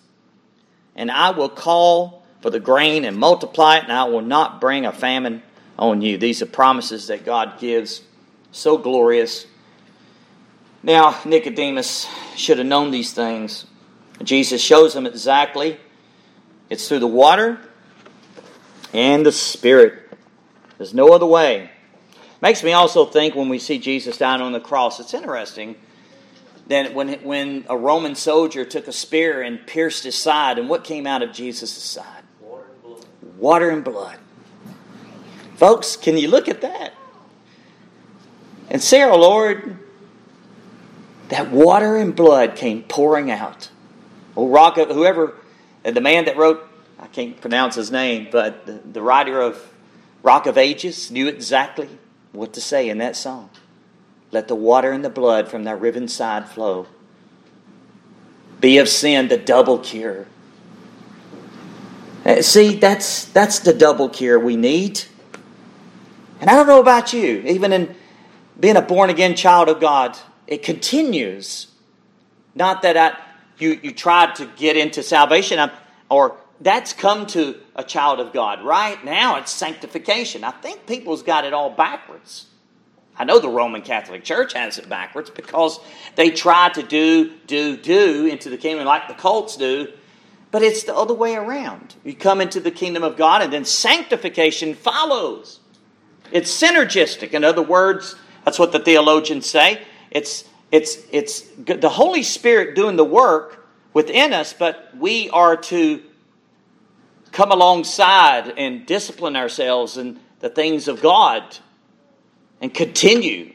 [0.96, 4.86] And I will call for the grain and multiply it, and I will not bring
[4.86, 5.44] a famine
[5.80, 6.18] on you.
[6.18, 8.04] These are promises that God gives,
[8.52, 9.48] so glorious.
[10.84, 13.66] Now, Nicodemus should have known these things.
[14.22, 15.80] Jesus shows him exactly.
[16.70, 17.60] It's through the water
[18.94, 20.14] and the Spirit.
[20.78, 21.72] There's no other way.
[22.42, 25.76] Makes me also think when we see Jesus down on the cross, it's interesting
[26.68, 30.84] that when, when a Roman soldier took a spear and pierced his side, and what
[30.84, 32.24] came out of Jesus' side?
[32.40, 33.06] Water and blood.
[33.38, 34.20] Water and blood.
[35.60, 36.94] Folks, can you look at that?
[38.70, 39.78] And Sarah, Lord,
[41.28, 43.70] that water and blood came pouring out.
[44.38, 45.36] Oh, Rock of, whoever,
[45.84, 46.66] the man that wrote,
[46.98, 49.74] I can't pronounce his name, but the, the writer of
[50.24, 51.90] Rock of Ages knew exactly
[52.32, 53.50] what to say in that song.
[54.32, 56.88] Let the water and the blood from thy riven side flow.
[58.62, 60.26] Be of sin the double cure.
[62.26, 65.04] Uh, see, that's, that's the double cure we need.
[66.40, 67.96] And I don't know about you, even in
[68.60, 70.18] being a born again child of God,
[70.48, 71.68] it continues.
[72.56, 73.18] Not that I,
[73.58, 75.72] you, you tried to get into salvation, um,
[76.10, 78.64] or that's come to a child of God.
[78.64, 80.44] Right now, it's sanctification.
[80.44, 82.48] I think people's got it all backwards.
[83.18, 85.80] I know the Roman Catholic Church has it backwards because
[86.16, 89.90] they try to do, do, do into the kingdom like the cults do,
[90.52, 91.96] but it's the other way around.
[92.06, 95.60] You come into the kingdom of God, and then sanctification follows.
[96.32, 97.32] It's synergistic.
[97.32, 98.16] In other words,
[98.46, 99.82] that's what the theologians say.
[100.12, 106.02] It's, it's, it's the Holy Spirit doing the work within us, but we are to
[107.32, 111.58] come alongside and discipline ourselves in the things of God
[112.62, 113.54] and continue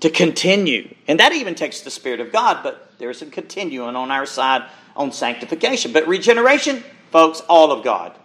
[0.00, 0.94] to continue.
[1.06, 4.68] And that even takes the Spirit of God, but there's a continuing on our side
[4.96, 5.92] on sanctification.
[5.92, 8.16] But regeneration, folks, all of God.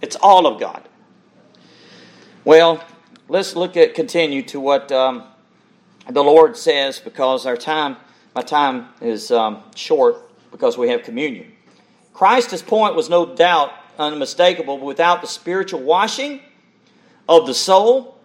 [0.00, 0.88] It's all of God.
[2.44, 2.82] Well,
[3.28, 5.24] let's look at continue to what um,
[6.10, 7.96] the Lord says because our time,
[8.34, 10.16] my time is um, short
[10.50, 11.52] because we have communion.
[12.14, 16.40] Christ's point was no doubt unmistakable, without the spiritual washing
[17.28, 18.16] of the soul,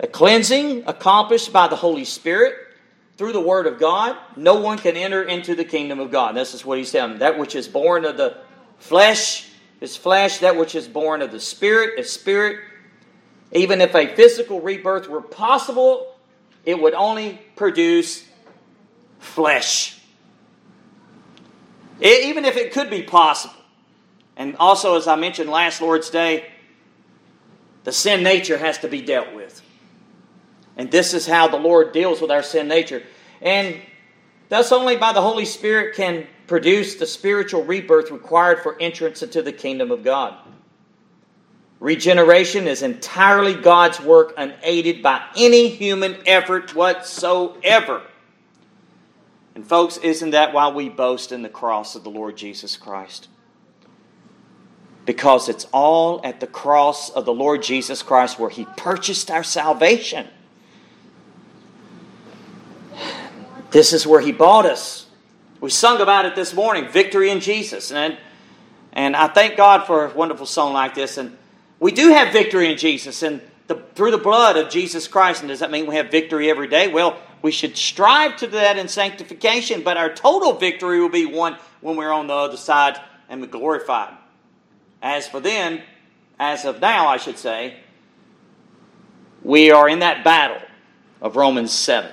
[0.00, 2.54] a cleansing accomplished by the Holy Spirit
[3.16, 6.34] through the Word of God, no one can enter into the kingdom of God.
[6.34, 7.18] This is what he's telling.
[7.18, 8.38] That which is born of the
[8.78, 12.60] flesh is flesh, that which is born of the Spirit is spirit.
[13.54, 16.14] Even if a physical rebirth were possible,
[16.64, 18.28] it would only produce
[19.20, 20.00] flesh.
[22.00, 23.54] It, even if it could be possible.
[24.36, 26.46] And also, as I mentioned last Lord's Day,
[27.84, 29.62] the sin nature has to be dealt with.
[30.76, 33.04] And this is how the Lord deals with our sin nature.
[33.40, 33.76] And
[34.48, 39.42] thus, only by the Holy Spirit can produce the spiritual rebirth required for entrance into
[39.42, 40.36] the kingdom of God.
[41.84, 48.00] Regeneration is entirely God's work, unaided by any human effort whatsoever.
[49.54, 53.28] And, folks, isn't that why we boast in the cross of the Lord Jesus Christ?
[55.04, 59.44] Because it's all at the cross of the Lord Jesus Christ where He purchased our
[59.44, 60.26] salvation.
[63.72, 65.04] This is where He bought us.
[65.60, 67.92] We sung about it this morning victory in Jesus.
[67.92, 68.16] And,
[68.94, 71.18] and I thank God for a wonderful song like this.
[71.18, 71.36] And
[71.80, 75.40] we do have victory in Jesus and the, through the blood of Jesus Christ.
[75.40, 76.88] And does that mean we have victory every day?
[76.88, 81.56] Well, we should strive to that in sanctification, but our total victory will be won
[81.80, 82.98] when we're on the other side
[83.28, 84.14] and we're glorified.
[85.02, 85.82] As for then,
[86.38, 87.76] as of now, I should say,
[89.42, 90.62] we are in that battle
[91.20, 92.10] of Romans 7.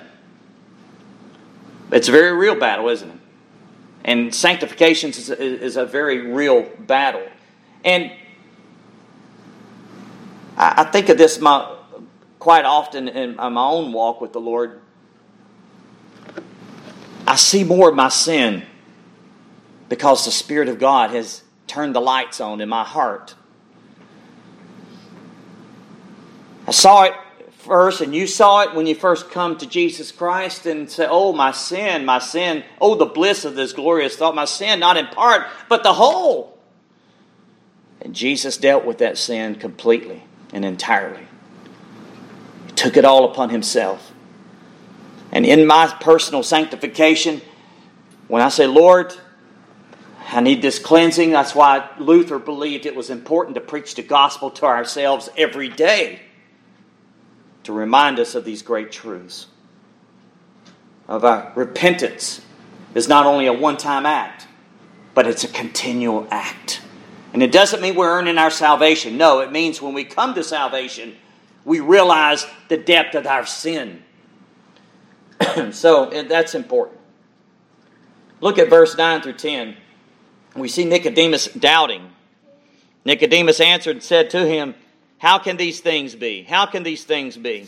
[1.91, 3.18] It's a very real battle, isn't it?
[4.03, 7.28] And sanctification is is a very real battle.
[7.86, 8.12] And
[10.64, 11.76] I, think of this my,
[12.38, 14.80] quite often in my own walk with the Lord.
[17.26, 18.64] I see more of my sin
[19.89, 23.34] because the Spirit of God has turned the lights on in my heart.
[26.68, 27.14] I saw it
[27.53, 31.34] first, and you saw it when you first come to Jesus Christ and say, Oh,
[31.34, 35.07] my sin, my sin, oh, the bliss of this glorious thought, my sin, not in
[35.07, 36.59] part, but the whole.
[37.99, 40.24] And Jesus dealt with that sin completely
[40.54, 41.28] and entirely.
[42.68, 44.12] He took it all upon himself.
[45.32, 47.41] And in my personal sanctification,
[48.28, 49.14] when I say, Lord,
[50.28, 54.49] I need this cleansing, that's why Luther believed it was important to preach the gospel
[54.52, 56.22] to ourselves every day
[57.64, 59.47] to remind us of these great truths.
[61.08, 62.41] Of our repentance
[62.95, 64.47] is not only a one time act,
[65.14, 66.82] but it's a continual act.
[67.34, 69.18] And it doesn't mean we're earning our salvation.
[69.18, 71.16] No, it means when we come to salvation,
[71.64, 74.04] we realize the depth of our sin.
[75.72, 77.00] so that's important.
[78.42, 79.78] Look at verse 9 through 10.
[80.56, 82.12] We see Nicodemus doubting.
[83.06, 84.76] Nicodemus answered and said to him,
[85.22, 86.42] how can these things be?
[86.42, 87.68] How can these things be?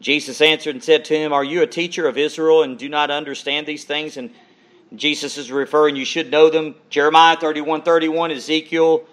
[0.00, 3.10] Jesus answered and said to him, Are you a teacher of Israel and do not
[3.10, 4.16] understand these things?
[4.16, 4.30] And
[4.94, 6.74] Jesus is referring, you should know them.
[6.90, 9.04] Jeremiah 31 31, Ezekiel,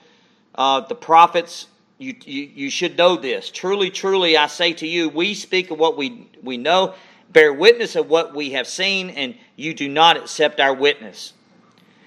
[0.56, 1.68] uh, the prophets,
[1.98, 3.50] you, you, you should know this.
[3.50, 6.94] Truly, truly, I say to you, we speak of what we, we know,
[7.32, 11.34] bear witness of what we have seen, and you do not accept our witness.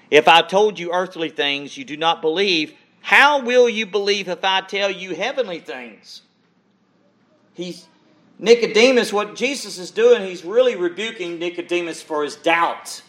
[0.09, 2.73] If I told you earthly things, you do not believe.
[3.01, 6.21] How will you believe if I tell you heavenly things?
[7.53, 7.87] He's
[8.39, 13.01] Nicodemus, what Jesus is doing, he's really rebuking Nicodemus for his doubt.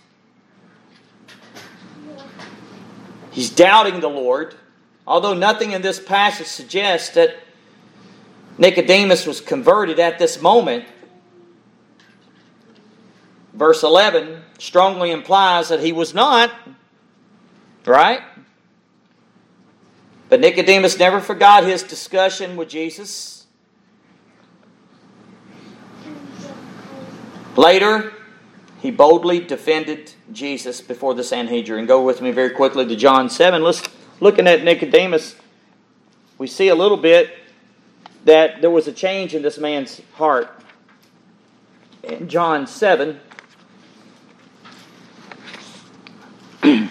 [3.31, 4.55] He's doubting the Lord,
[5.07, 7.37] although nothing in this passage suggests that
[8.59, 10.85] Nicodemus was converted at this moment.
[13.55, 16.53] Verse 11 strongly implies that he was not,
[17.85, 18.21] right?
[20.29, 23.47] But Nicodemus never forgot his discussion with Jesus.
[27.57, 28.13] Later,
[28.81, 31.87] he boldly defended Jesus before the Sanhedrin.
[31.87, 33.63] Go with me very quickly to John 7.
[33.63, 33.83] Let's
[34.21, 35.35] looking at Nicodemus.
[36.39, 37.31] We see a little bit
[38.25, 40.55] that there was a change in this man's heart.
[42.05, 43.19] In John 7,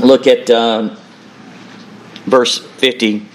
[0.00, 0.96] look at um,
[2.26, 3.33] verse 50.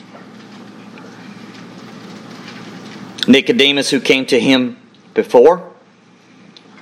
[3.29, 4.75] Nicodemus, who came to him
[5.13, 5.71] before,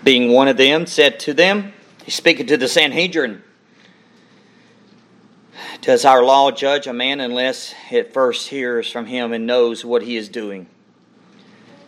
[0.05, 1.73] being one of them, said to them,
[2.05, 3.43] He's speaking to the Sanhedrin.
[5.81, 10.03] Does our law judge a man unless it first hears from him and knows what
[10.03, 10.67] he is doing?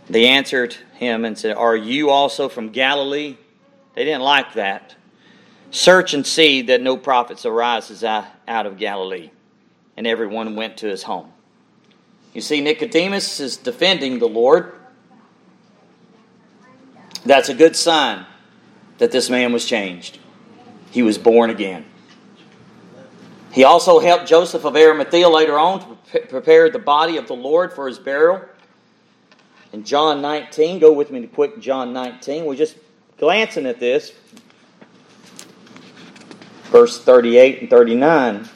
[0.10, 3.38] They answered him and said, Are you also from Galilee?
[3.94, 4.94] They didn't like that.
[5.72, 9.32] Search and see that no prophets arises out of Galilee.
[9.96, 11.32] And everyone went to his home.
[12.34, 14.74] You see, Nicodemus is defending the Lord.
[17.26, 18.26] That's a good sign
[19.00, 20.20] that this man was changed.
[20.92, 21.86] He was born again.
[23.52, 27.74] He also helped Joseph of Arimathea later on to prepare the body of the Lord
[27.74, 28.42] for his burial.
[29.74, 32.46] In John 19, go with me to quick John 19.
[32.46, 32.78] We're just
[33.18, 34.14] glancing at this.
[36.66, 38.50] Verse 38 and 39.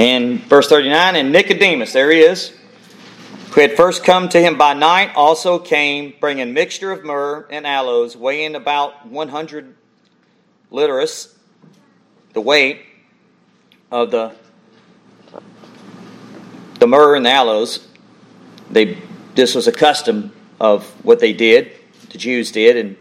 [0.00, 2.54] And verse 39, and Nicodemus, there he is,
[3.50, 7.66] who had first come to him by night, also came, bringing mixture of myrrh and
[7.66, 9.74] aloes, weighing about 100
[10.70, 11.36] litras,
[12.32, 12.80] the weight
[13.90, 14.32] of the
[16.78, 17.86] the myrrh and the aloes.
[18.70, 18.96] They
[19.34, 21.72] this was a custom of what they did,
[22.08, 22.96] the Jews did, in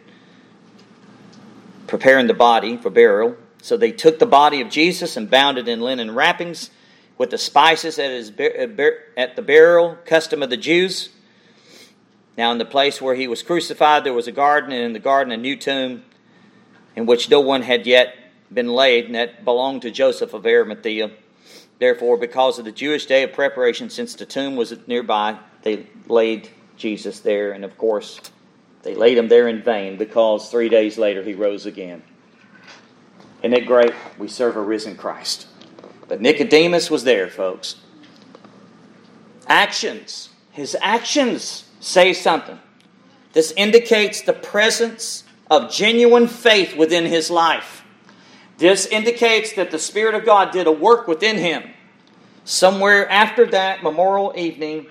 [1.88, 3.38] preparing the body for burial.
[3.62, 6.72] So they took the body of Jesus and bound it in linen wrappings
[7.20, 8.32] with the spices at, his,
[9.18, 11.10] at the burial custom of the Jews.
[12.38, 15.00] Now, in the place where he was crucified, there was a garden, and in the
[15.00, 16.04] garden, a new tomb
[16.96, 18.16] in which no one had yet
[18.52, 21.12] been laid, and that belonged to Joseph of Arimathea.
[21.78, 26.50] Therefore, because of the Jewish day of preparation, since the tomb was nearby, they laid
[26.78, 28.22] Jesus there, and of course,
[28.84, 32.02] they laid him there in vain because three days later he rose again.
[33.44, 33.94] Isn't it great?
[34.18, 35.49] We serve a risen Christ.
[36.10, 37.76] But Nicodemus was there, folks.
[39.48, 40.30] Actions.
[40.52, 42.60] His actions say something.
[43.32, 47.84] This indicates the presence of genuine faith within his life.
[48.58, 51.64] This indicates that the Spirit of God did a work within him.
[52.44, 54.88] Somewhere after that memorial evening,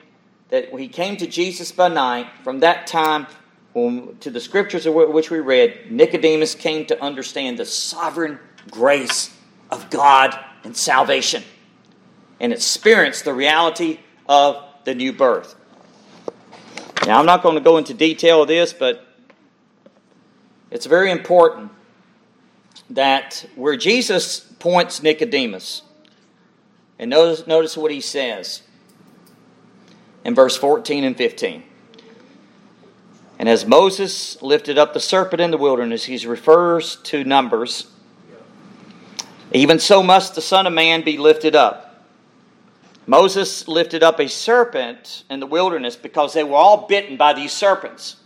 [0.51, 3.27] that he came to Jesus by night, from that time
[3.75, 8.39] to the scriptures which we read, Nicodemus came to understand the sovereign
[8.71, 9.35] grace
[9.71, 10.39] of God
[10.69, 11.43] and salvation
[12.41, 15.55] and experience the reality of the new birth.
[17.07, 19.07] Now, I'm not going to go into detail of this, but
[20.71, 21.73] it's very important
[22.91, 25.81] that where Jesus points Nicodemus,
[26.99, 28.61] and notice, notice what he says
[30.23, 31.63] in verse 14 and 15.
[33.39, 37.87] And as Moses lifted up the serpent in the wilderness, he refers to Numbers
[39.53, 42.05] even so must the Son of Man be lifted up.
[43.07, 47.53] Moses lifted up a serpent in the wilderness because they were all bitten by these
[47.53, 48.17] serpents.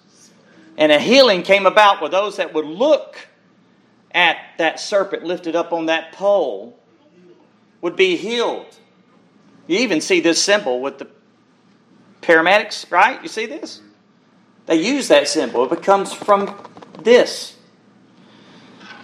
[0.76, 3.16] And a healing came about with those that would look
[4.10, 6.76] at that serpent lifted up on that pole
[7.80, 8.66] would be healed.
[9.66, 11.08] You even see this symbol with the
[12.20, 13.22] paramedics, right?
[13.22, 13.80] You see this?
[14.66, 15.70] They use that symbol.
[15.72, 16.56] It comes from
[17.02, 17.56] this.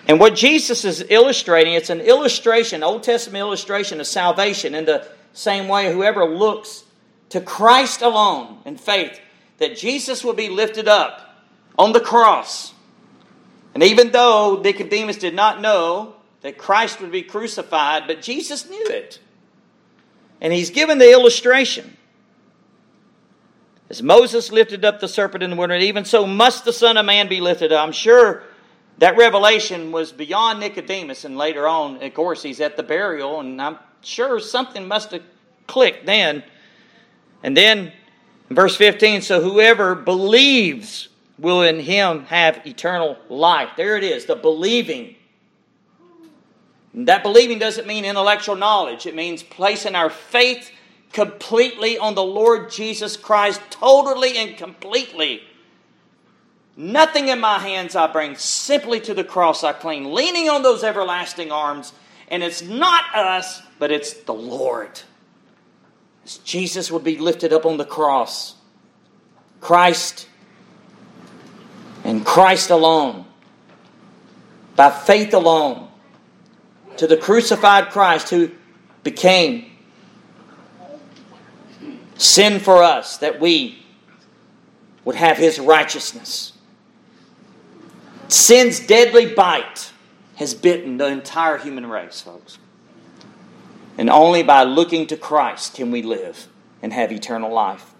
[0.09, 5.07] And what Jesus is illustrating, it's an illustration, Old Testament illustration of salvation in the
[5.35, 6.85] same way whoever looks
[7.29, 9.21] to Christ alone in faith,
[9.59, 11.45] that Jesus will be lifted up
[11.79, 12.73] on the cross.
[13.75, 18.87] And even though Nicodemus did not know that Christ would be crucified, but Jesus knew
[18.89, 19.21] it.
[20.41, 21.97] And he's given the illustration.
[23.91, 27.05] As Moses lifted up the serpent in the wilderness, even so must the Son of
[27.05, 27.85] Man be lifted up.
[27.85, 28.43] I'm sure
[28.99, 33.61] that revelation was beyond Nicodemus, and later on, of course, he's at the burial, and
[33.63, 35.23] I'm sure something must have
[35.67, 36.43] clicked then.
[37.43, 37.93] And then,
[38.51, 43.71] verse 15, so whoever believes will in him have eternal life.
[43.77, 45.15] There it is, the believing.
[46.93, 50.73] And that believing doesn't mean intellectual knowledge, it means placing our faith
[51.13, 55.43] completely on the Lord Jesus Christ, totally and completely.
[56.81, 60.85] Nothing in my hands I bring, simply to the cross I cling, leaning on those
[60.85, 61.93] everlasting arms.
[62.29, 65.01] And it's not us, but it's the Lord.
[66.25, 68.55] As Jesus would be lifted up on the cross,
[69.61, 70.29] Christ
[72.05, 73.25] and Christ alone,
[74.77, 75.89] by faith alone,
[76.99, 78.53] to the crucified Christ who
[79.03, 79.69] became
[82.19, 83.85] sin for us, that we
[85.05, 86.53] would have his righteousness.
[88.29, 89.93] Sin's deadly bite
[90.37, 92.59] has bitten the entire human race, folks.
[93.97, 96.47] And only by looking to Christ can we live
[96.83, 97.93] and have eternal life.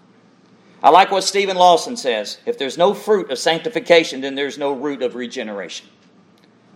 [0.81, 4.71] I like what Steven Lawson says if there's no fruit of sanctification, then there's no
[4.71, 5.87] root of regeneration.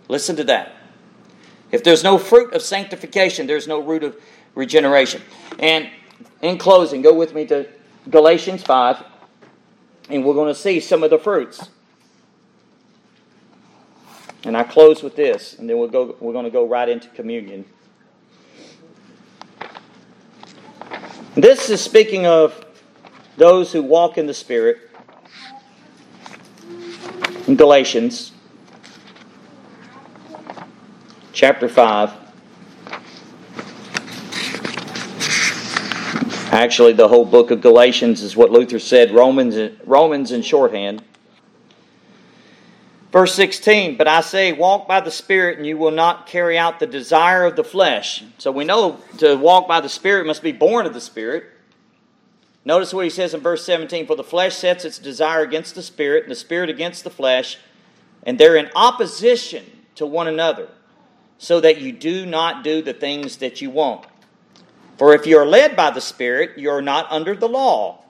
[0.08, 0.72] Listen to that.
[1.72, 4.20] If there's no fruit of sanctification, there's no root of
[4.54, 5.22] regeneration.
[5.58, 5.88] And
[6.42, 7.66] in closing, go with me to
[8.10, 9.02] Galatians 5,
[10.10, 11.70] and we're going to see some of the fruits.
[14.44, 17.08] And I close with this, and then we'll go, we're going to go right into
[17.08, 17.64] communion.
[21.34, 22.64] This is speaking of
[23.36, 24.78] those who walk in the Spirit.
[27.46, 28.32] In Galatians
[31.34, 32.12] chapter 5.
[36.52, 41.02] Actually, the whole book of Galatians is what Luther said, Romans, Romans in shorthand.
[43.14, 46.80] Verse 16, but I say, walk by the Spirit, and you will not carry out
[46.80, 48.24] the desire of the flesh.
[48.38, 51.44] So we know to walk by the Spirit must be born of the Spirit.
[52.64, 55.82] Notice what he says in verse 17 For the flesh sets its desire against the
[55.82, 57.56] Spirit, and the Spirit against the flesh,
[58.24, 60.66] and they're in opposition to one another,
[61.38, 64.08] so that you do not do the things that you want.
[64.98, 68.03] For if you are led by the Spirit, you are not under the law.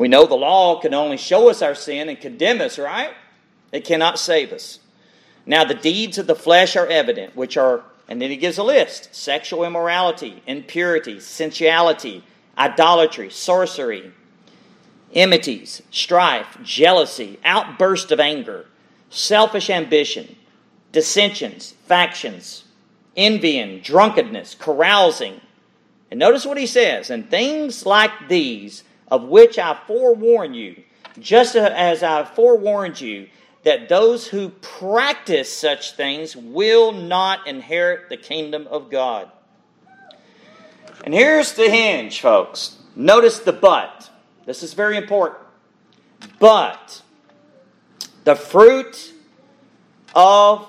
[0.00, 3.12] We know the law can only show us our sin and condemn us, right?
[3.70, 4.78] It cannot save us.
[5.44, 8.62] Now, the deeds of the flesh are evident, which are and then he gives a
[8.62, 12.24] list sexual immorality, impurity, sensuality,
[12.56, 14.10] idolatry, sorcery,
[15.12, 18.64] enmities, strife, jealousy, outburst of anger,
[19.10, 20.34] selfish ambition,
[20.92, 22.64] dissensions, factions,
[23.18, 25.42] envying, drunkenness, carousing.
[26.10, 30.82] And notice what he says, and things like these, of which I forewarn you,
[31.18, 33.28] just as I forewarned you,
[33.64, 39.30] that those who practice such things will not inherit the kingdom of God.
[41.04, 42.76] And here's the hinge, folks.
[42.94, 44.10] Notice the but.
[44.46, 45.40] This is very important.
[46.38, 47.02] But
[48.24, 49.12] the fruit
[50.14, 50.68] of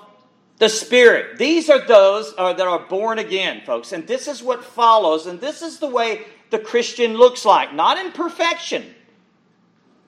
[0.58, 1.38] the Spirit.
[1.38, 3.92] These are those uh, that are born again, folks.
[3.92, 5.26] And this is what follows.
[5.26, 7.74] And this is the way the Christian looks like.
[7.74, 8.94] Not in perfection,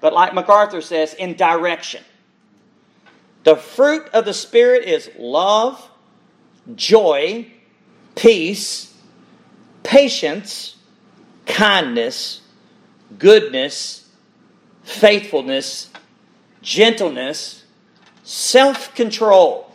[0.00, 2.04] but like MacArthur says, in direction.
[3.42, 5.90] The fruit of the Spirit is love,
[6.76, 7.50] joy,
[8.14, 8.94] peace,
[9.82, 10.76] patience,
[11.46, 12.42] kindness,
[13.18, 14.08] goodness,
[14.82, 15.90] faithfulness,
[16.62, 17.64] gentleness,
[18.22, 19.74] self control.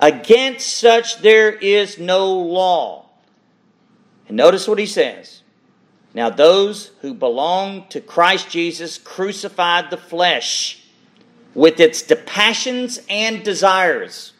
[0.00, 3.03] Against such there is no law.
[4.28, 5.42] And notice what he says.
[6.14, 10.84] Now, those who belong to Christ Jesus crucified the flesh
[11.54, 14.32] with its passions and desires.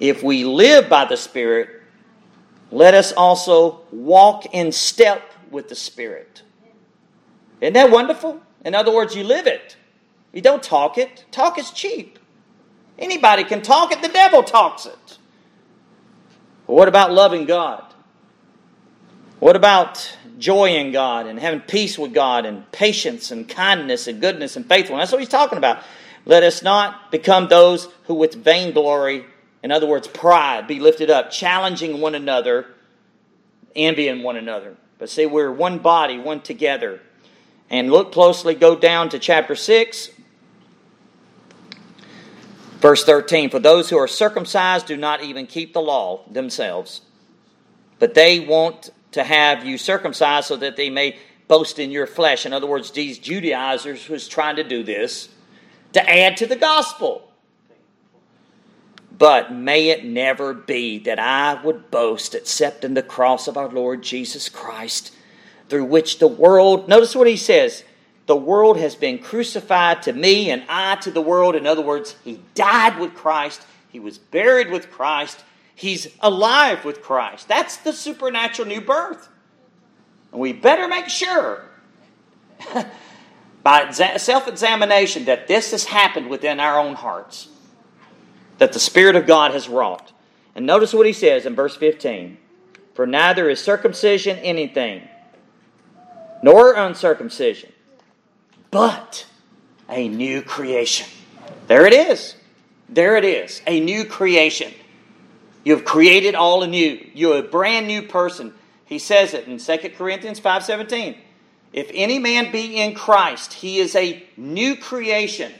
[0.00, 1.82] If we live by the Spirit,
[2.72, 6.42] let us also walk in step with the Spirit.
[7.60, 8.40] Isn't that wonderful?
[8.64, 9.76] In other words, you live it.
[10.32, 11.24] You don't talk it.
[11.30, 12.18] Talk is cheap.
[12.98, 15.18] Anybody can talk it, the devil talks it.
[16.66, 17.91] But what about loving God?
[19.42, 24.20] What about joy in God and having peace with God and patience and kindness and
[24.20, 25.06] goodness and faithfulness.
[25.06, 25.82] That's what he's talking about.
[26.24, 29.24] Let us not become those who with vainglory,
[29.64, 32.66] in other words, pride, be lifted up, challenging one another,
[33.74, 34.76] envying one another.
[35.00, 37.00] But see, we're one body, one together.
[37.68, 40.10] And look closely, go down to chapter 6,
[42.78, 43.50] verse 13.
[43.50, 47.00] For those who are circumcised do not even keep the law themselves,
[47.98, 51.16] but they want to have you circumcised so that they may
[51.48, 52.46] boast in your flesh.
[52.46, 55.28] In other words, these Judaizers was trying to do this
[55.92, 57.28] to add to the gospel.
[59.16, 63.68] But may it never be that I would boast except in the cross of our
[63.68, 65.14] Lord Jesus Christ,
[65.68, 67.84] through which the world, notice what he says,
[68.26, 71.54] the world has been crucified to me and I to the world.
[71.54, 75.44] In other words, he died with Christ, he was buried with Christ,
[75.82, 77.48] He's alive with Christ.
[77.48, 79.28] That's the supernatural new birth.
[80.30, 81.64] And we better make sure
[83.64, 87.48] by self examination that this has happened within our own hearts,
[88.58, 90.12] that the Spirit of God has wrought.
[90.54, 92.38] And notice what he says in verse 15
[92.94, 95.02] For neither is circumcision anything,
[96.44, 97.72] nor uncircumcision,
[98.70, 99.26] but
[99.88, 101.08] a new creation.
[101.66, 102.36] There it is.
[102.88, 103.62] There it is.
[103.66, 104.72] A new creation.
[105.64, 107.04] You have created all anew.
[107.14, 108.54] You're a brand new person.
[108.84, 111.16] He says it in 2 Corinthians 5.17.
[111.72, 115.52] If any man be in Christ, he is a new creation.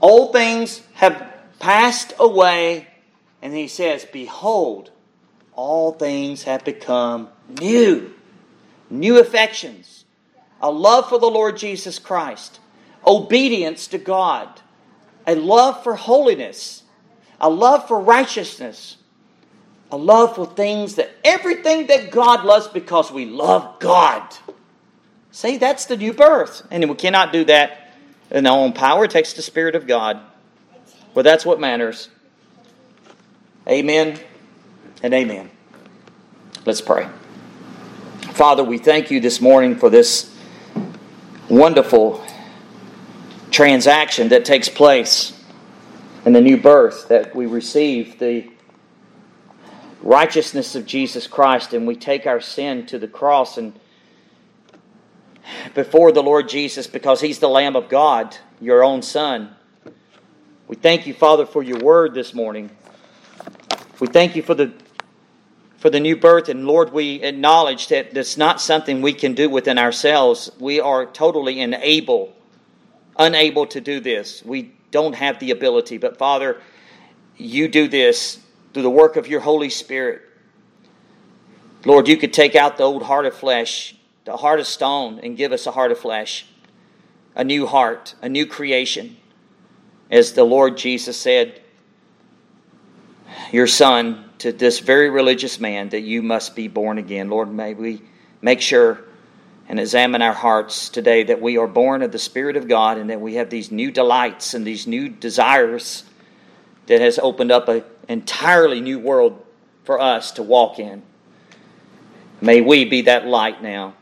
[0.00, 2.88] Old things have passed away,
[3.40, 4.90] and he says, Behold,
[5.54, 7.28] all things have become
[7.60, 8.12] new.
[8.90, 10.04] New affections,
[10.60, 12.60] a love for the Lord Jesus Christ,
[13.06, 14.60] obedience to God,
[15.26, 16.81] a love for holiness,
[17.42, 18.96] a love for righteousness,
[19.90, 24.22] a love for things that everything that God loves because we love God.
[25.32, 26.66] See, that's the new birth.
[26.70, 27.94] And we cannot do that
[28.30, 29.04] in our own power.
[29.04, 30.20] It takes the Spirit of God.
[31.14, 32.08] But that's what matters.
[33.68, 34.18] Amen
[35.02, 35.50] and amen.
[36.64, 37.08] Let's pray.
[38.32, 40.34] Father, we thank you this morning for this
[41.48, 42.24] wonderful
[43.50, 45.38] transaction that takes place
[46.24, 48.48] in the new birth that we receive the
[50.02, 53.72] righteousness of Jesus Christ and we take our sin to the cross and
[55.74, 59.54] before the Lord Jesus because he's the lamb of God, your own son.
[60.68, 62.70] We thank you, Father, for your word this morning.
[63.98, 64.72] We thank you for the
[65.78, 69.50] for the new birth and Lord, we acknowledge that it's not something we can do
[69.50, 70.48] within ourselves.
[70.60, 72.32] We are totally unable
[73.18, 74.44] unable to do this.
[74.44, 76.60] We don't have the ability, but Father,
[77.36, 78.38] you do this
[78.72, 80.22] through the work of your Holy Spirit.
[81.84, 85.36] Lord, you could take out the old heart of flesh, the heart of stone, and
[85.36, 86.46] give us a heart of flesh,
[87.34, 89.16] a new heart, a new creation.
[90.10, 91.60] As the Lord Jesus said,
[93.50, 97.30] your son to this very religious man that you must be born again.
[97.30, 98.02] Lord, may we
[98.40, 99.04] make sure
[99.68, 103.10] and examine our hearts today that we are born of the Spirit of God and
[103.10, 106.04] that we have these new delights and these new desires
[106.86, 109.44] that has opened up an entirely new world
[109.84, 111.02] for us to walk in.
[112.40, 113.94] May we be that light now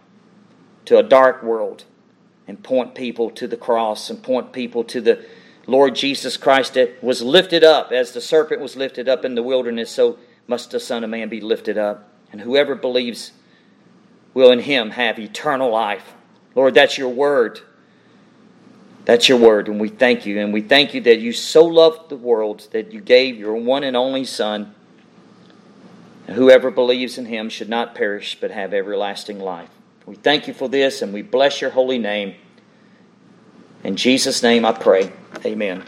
[0.87, 1.85] to a dark world
[2.49, 5.25] and point people to the cross and point people to the
[5.67, 9.43] Lord Jesus Christ that was lifted up as the serpent was lifted up in the
[9.43, 12.09] wilderness, so must the Son of Man be lifted up.
[12.33, 13.33] And whoever believes
[14.35, 16.15] will in him have eternal life.
[16.55, 17.61] Lord, that's your word.
[19.05, 20.39] That's your word, and we thank you.
[20.41, 23.83] And we thank you that you so loved the world that you gave your one
[23.83, 24.75] and only Son.
[26.27, 29.71] And whoever believes in him should not perish but have everlasting life.
[30.07, 32.35] We thank you for this, and we bless your holy name.
[33.83, 35.13] In Jesus' name I pray.
[35.45, 35.85] Amen.